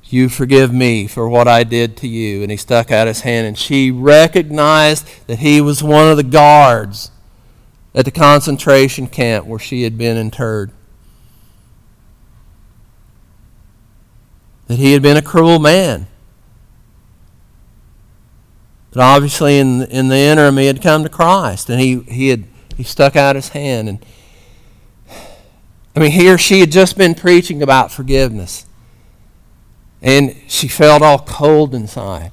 you 0.05 0.29
forgive 0.29 0.73
me 0.73 1.05
for 1.05 1.27
what 1.27 1.49
I 1.49 1.65
did 1.65 1.97
to 1.97 2.07
you. 2.07 2.41
And 2.41 2.49
he 2.49 2.55
stuck 2.55 2.91
out 2.91 3.07
his 3.07 3.21
hand, 3.21 3.47
and 3.47 3.57
she 3.57 3.91
recognized 3.91 5.27
that 5.27 5.39
he 5.39 5.59
was 5.59 5.83
one 5.83 6.09
of 6.09 6.15
the 6.15 6.23
guards 6.23 7.11
at 7.93 8.05
the 8.05 8.11
concentration 8.11 9.07
camp 9.07 9.45
where 9.45 9.59
she 9.59 9.83
had 9.83 9.97
been 9.97 10.15
interred. 10.15 10.71
That 14.71 14.79
he 14.79 14.93
had 14.93 15.01
been 15.01 15.17
a 15.17 15.21
cruel 15.21 15.59
man. 15.59 16.07
But 18.91 19.01
obviously, 19.01 19.59
in, 19.59 19.81
in 19.83 20.07
the 20.07 20.15
interim, 20.15 20.55
he 20.55 20.67
had 20.67 20.81
come 20.81 21.03
to 21.03 21.09
Christ, 21.09 21.69
and 21.69 21.77
he, 21.81 21.99
he 22.01 22.29
had 22.29 22.45
he 22.77 22.83
stuck 22.83 23.17
out 23.17 23.35
his 23.35 23.49
hand. 23.49 23.89
And 23.89 24.05
I 25.93 25.99
mean, 25.99 26.11
he 26.11 26.29
or 26.29 26.37
she 26.37 26.61
had 26.61 26.71
just 26.71 26.97
been 26.97 27.15
preaching 27.15 27.61
about 27.61 27.91
forgiveness, 27.91 28.65
and 30.01 30.37
she 30.47 30.69
felt 30.69 31.01
all 31.01 31.19
cold 31.19 31.75
inside. 31.75 32.31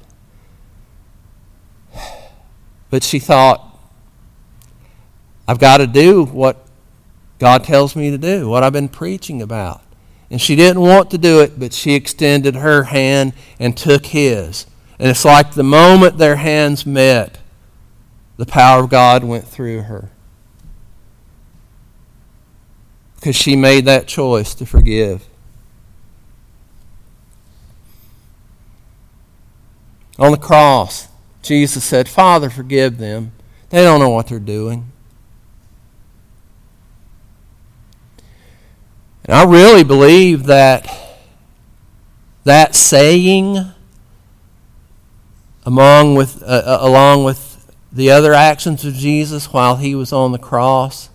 But 2.89 3.03
she 3.03 3.19
thought, 3.19 3.77
I've 5.45 5.59
got 5.59 5.77
to 5.77 5.87
do 5.87 6.23
what 6.23 6.65
God 7.37 7.65
tells 7.65 7.97
me 7.97 8.09
to 8.11 8.17
do, 8.17 8.47
what 8.47 8.63
I've 8.63 8.71
been 8.71 8.87
preaching 8.87 9.41
about. 9.41 9.81
And 10.31 10.39
she 10.39 10.55
didn't 10.55 10.81
want 10.81 11.09
to 11.11 11.17
do 11.17 11.41
it, 11.41 11.59
but 11.59 11.73
she 11.73 11.93
extended 11.93 12.55
her 12.55 12.83
hand 12.83 13.33
and 13.59 13.75
took 13.75 14.07
his. 14.07 14.65
And 14.99 15.09
it's 15.09 15.25
like 15.25 15.53
the 15.53 15.63
moment 15.63 16.17
their 16.17 16.35
hands 16.35 16.85
met, 16.85 17.39
the 18.37 18.45
power 18.45 18.83
of 18.83 18.89
God 18.89 19.23
went 19.23 19.47
through 19.47 19.83
her. 19.83 20.11
Because 23.15 23.35
she 23.35 23.55
made 23.55 23.85
that 23.85 24.07
choice 24.07 24.53
to 24.55 24.65
forgive. 24.65 25.25
On 30.17 30.31
the 30.31 30.37
cross, 30.37 31.07
Jesus 31.41 31.83
said, 31.83 32.07
Father, 32.07 32.49
forgive 32.49 32.97
them. 32.97 33.31
They 33.69 33.83
don't 33.83 33.99
know 33.99 34.09
what 34.09 34.27
they're 34.27 34.39
doing. 34.39 34.91
And 39.29 39.37
I 39.37 39.43
really 39.43 39.83
believe 39.83 40.45
that 40.45 40.91
that 42.45 42.73
saying, 42.73 43.59
among 45.67 46.15
with, 46.15 46.41
uh, 46.41 46.47
uh, 46.47 46.77
along 46.81 47.25
with 47.25 47.71
the 47.91 48.09
other 48.09 48.33
actions 48.33 48.83
of 48.85 48.95
Jesus 48.95 49.53
while 49.53 49.75
he 49.75 49.93
was 49.93 50.11
on 50.11 50.31
the 50.31 50.39
cross, 50.39 51.11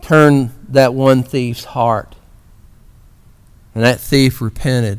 turned 0.00 0.50
that 0.68 0.92
one 0.92 1.22
thief's 1.22 1.66
heart. 1.66 2.16
And 3.76 3.84
that 3.84 4.00
thief 4.00 4.40
repented. 4.40 4.98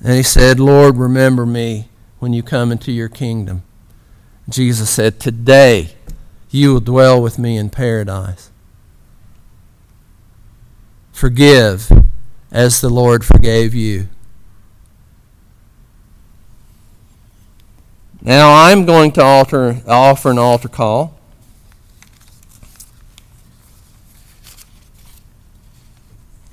And 0.00 0.14
he 0.14 0.22
said, 0.22 0.58
Lord, 0.58 0.96
remember 0.96 1.44
me 1.44 1.90
when 2.20 2.32
you 2.32 2.42
come 2.42 2.72
into 2.72 2.90
your 2.90 3.10
kingdom. 3.10 3.64
Jesus 4.48 4.88
said, 4.88 5.20
Today 5.20 5.94
you 6.50 6.72
will 6.72 6.80
dwell 6.80 7.20
with 7.20 7.38
me 7.38 7.58
in 7.58 7.68
paradise. 7.68 8.47
Forgive 11.18 11.90
as 12.52 12.80
the 12.80 12.88
Lord 12.88 13.24
forgave 13.24 13.74
you. 13.74 14.08
Now 18.22 18.52
I'm 18.52 18.86
going 18.86 19.10
to 19.12 19.22
alter, 19.24 19.82
offer 19.88 20.30
an 20.30 20.38
altar 20.38 20.68
call. 20.68 21.18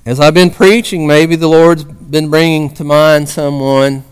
As 0.04 0.18
I've 0.18 0.34
been 0.34 0.50
preaching, 0.50 1.06
maybe 1.06 1.36
the 1.36 1.46
Lord's 1.46 1.84
been 1.84 2.28
bringing 2.28 2.68
to 2.70 2.82
mind 2.82 3.28
someone 3.28 4.02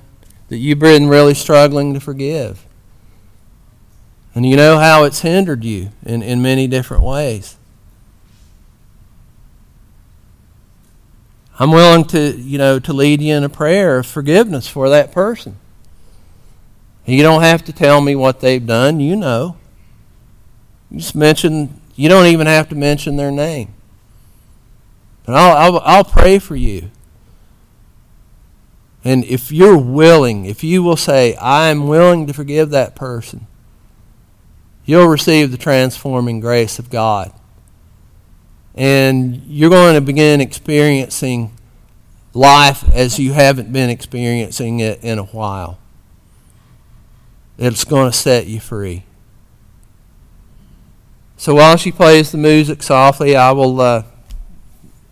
that 0.50 0.58
you've 0.58 0.78
been 0.78 1.08
really 1.08 1.34
struggling 1.34 1.94
to 1.94 2.00
forgive. 2.00 2.64
And 4.36 4.46
you 4.46 4.54
know 4.54 4.78
how 4.78 5.02
it's 5.02 5.22
hindered 5.22 5.64
you 5.64 5.90
in, 6.06 6.22
in 6.22 6.40
many 6.40 6.68
different 6.68 7.02
ways. 7.02 7.56
I'm 11.58 11.70
willing 11.70 12.04
to, 12.06 12.36
you 12.36 12.58
know, 12.58 12.78
to 12.80 12.92
lead 12.92 13.22
you 13.22 13.34
in 13.34 13.44
a 13.44 13.48
prayer 13.48 13.98
of 13.98 14.06
forgiveness 14.06 14.66
for 14.66 14.88
that 14.88 15.12
person. 15.12 15.56
You 17.06 17.22
don't 17.22 17.42
have 17.42 17.64
to 17.66 17.72
tell 17.72 18.00
me 18.00 18.16
what 18.16 18.40
they've 18.40 18.64
done. 18.64 18.98
You 18.98 19.14
know. 19.14 19.56
You 20.90 20.98
just 20.98 21.14
mention, 21.14 21.80
you 21.94 22.08
don't 22.08 22.26
even 22.26 22.46
have 22.46 22.68
to 22.70 22.74
mention 22.74 23.16
their 23.16 23.30
name. 23.30 23.74
But 25.24 25.34
I'll, 25.34 25.74
I'll, 25.74 25.80
I'll 25.80 26.04
pray 26.04 26.38
for 26.38 26.56
you. 26.56 26.90
And 29.04 29.24
if 29.24 29.52
you're 29.52 29.78
willing, 29.78 30.46
if 30.46 30.64
you 30.64 30.82
will 30.82 30.96
say, 30.96 31.34
I 31.36 31.68
am 31.68 31.86
willing 31.86 32.26
to 32.26 32.32
forgive 32.32 32.70
that 32.70 32.96
person, 32.96 33.46
you'll 34.86 35.08
receive 35.08 35.50
the 35.50 35.58
transforming 35.58 36.40
grace 36.40 36.78
of 36.78 36.90
God 36.90 37.32
and 38.74 39.42
you're 39.46 39.70
going 39.70 39.94
to 39.94 40.00
begin 40.00 40.40
experiencing 40.40 41.52
life 42.32 42.88
as 42.92 43.18
you 43.18 43.32
haven't 43.32 43.72
been 43.72 43.90
experiencing 43.90 44.80
it 44.80 45.02
in 45.04 45.18
a 45.18 45.24
while. 45.24 45.78
It's 47.56 47.84
going 47.84 48.10
to 48.10 48.16
set 48.16 48.46
you 48.46 48.58
free. 48.58 49.04
So 51.36 51.54
while 51.54 51.76
she 51.76 51.92
plays 51.92 52.32
the 52.32 52.38
music 52.38 52.82
softly, 52.82 53.36
I 53.36 53.52
will 53.52 53.80
uh, 53.80 54.02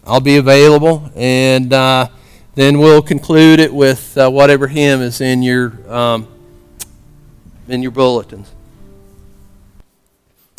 I'll 0.05 0.21
be 0.21 0.37
available, 0.37 1.11
and 1.15 1.73
uh, 1.73 2.09
then 2.55 2.79
we'll 2.79 3.03
conclude 3.03 3.61
it 3.61 3.73
with 3.73 4.17
uh, 4.19 4.31
whatever 4.31 4.67
hymn 4.67 5.01
is 5.01 5.21
in 5.21 5.43
your 5.43 5.73
um, 5.93 6.27
in 7.69 7.83
your 7.83 7.93
bulletins. 7.93 8.51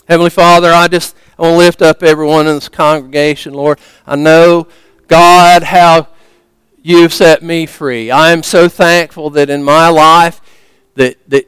Heavenly 0.07 0.29
Father, 0.29 0.71
I 0.71 0.87
just 0.87 1.15
I 1.37 1.41
want 1.41 1.53
to 1.53 1.57
lift 1.57 1.81
up 1.81 2.03
everyone 2.03 2.45
in 2.45 2.55
this 2.55 2.69
congregation, 2.69 3.53
Lord. 3.55 3.79
I 4.05 4.15
know, 4.15 4.67
God, 5.07 5.63
how 5.63 6.09
you've 6.83 7.11
set 7.11 7.41
me 7.41 7.65
free. 7.65 8.11
I 8.11 8.31
am 8.31 8.43
so 8.43 8.69
thankful 8.69 9.31
that 9.31 9.49
in 9.49 9.63
my 9.63 9.87
life 9.87 10.41
that, 10.93 11.17
that 11.29 11.47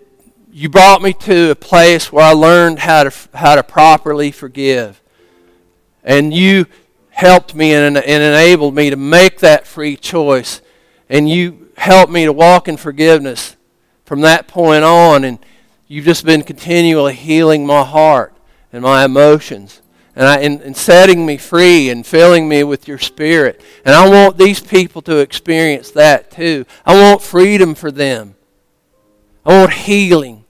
you 0.52 0.70
brought 0.70 1.03
me 1.03 1.14
to 1.14 1.52
a 1.52 1.56
place 1.56 2.12
where 2.12 2.26
I 2.26 2.32
learned 2.32 2.80
how 2.80 3.03
to, 3.03 3.14
how 3.38 3.56
to 3.56 3.62
properly 3.62 4.32
forgive. 4.32 5.02
And 6.03 6.34
you 6.34 6.66
helped 7.12 7.53
me 7.53 7.74
and, 7.74 7.95
and 7.95 8.24
enabled 8.24 8.74
me 8.74 8.90
to 8.90 8.95
make 8.95 9.40
that 9.40 9.68
free 9.68 9.98
choice. 9.98 10.62
And 11.10 11.30
you 11.30 11.70
helped 11.78 12.12
me 12.12 12.26
to 12.26 12.34
walk 12.34 12.68
in 12.68 12.78
forgiveness 12.78 13.56
from 14.03 14.22
that 14.22 14.48
point 14.48 14.84
on. 14.84 15.24
And 15.24 15.38
you've 15.88 16.06
just 16.06 16.26
been 16.26 16.41
continually 16.41 17.14
healing 17.14 17.68
my 17.68 17.84
heart 17.84 18.35
and 18.76 18.84
my 18.84 19.06
emotions 19.06 19.81
and, 20.18 20.27
I, 20.27 20.39
and, 20.39 20.76
setting 20.76 21.26
me 21.26 21.38
free 21.38 21.89
and 21.89 22.06
filling 22.06 22.49
me 22.49 22.65
with 22.65 22.89
your 22.89 22.97
spirit. 22.97 23.61
And 23.85 23.95
I 23.95 24.10
want 24.10 24.38
these 24.38 24.60
people 24.60 25.02
to 25.03 25.19
experience 25.19 25.91
that 25.91 26.30
too. 26.30 26.65
I 26.85 26.93
want 26.93 27.22
freedom 27.22 27.73
for 27.73 27.89
them. 27.89 28.35
I 29.45 29.60
want 29.60 29.72
healing. 29.72 30.43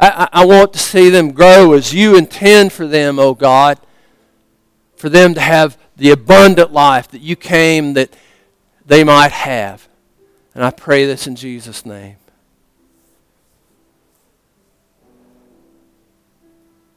I, 0.00 0.28
I, 0.32 0.42
I 0.42 0.46
want 0.46 0.72
to 0.72 0.80
see 0.80 1.10
them 1.10 1.30
grow 1.30 1.74
as 1.74 1.94
you 1.94 2.16
intend 2.16 2.72
for 2.72 2.88
them, 2.88 3.20
O 3.20 3.28
oh 3.28 3.34
God, 3.34 3.78
for 4.96 5.08
them 5.08 5.34
to 5.34 5.40
have 5.40 5.78
the 5.96 6.10
abundant 6.10 6.72
life 6.72 7.06
that 7.08 7.20
you 7.20 7.36
came 7.36 7.94
that 7.94 8.12
they 8.84 9.04
might 9.04 9.30
have. 9.30 9.86
And 10.56 10.64
I 10.64 10.70
pray 10.70 11.06
this 11.06 11.28
in 11.28 11.36
Jesus' 11.36 11.86
name. 11.86 12.16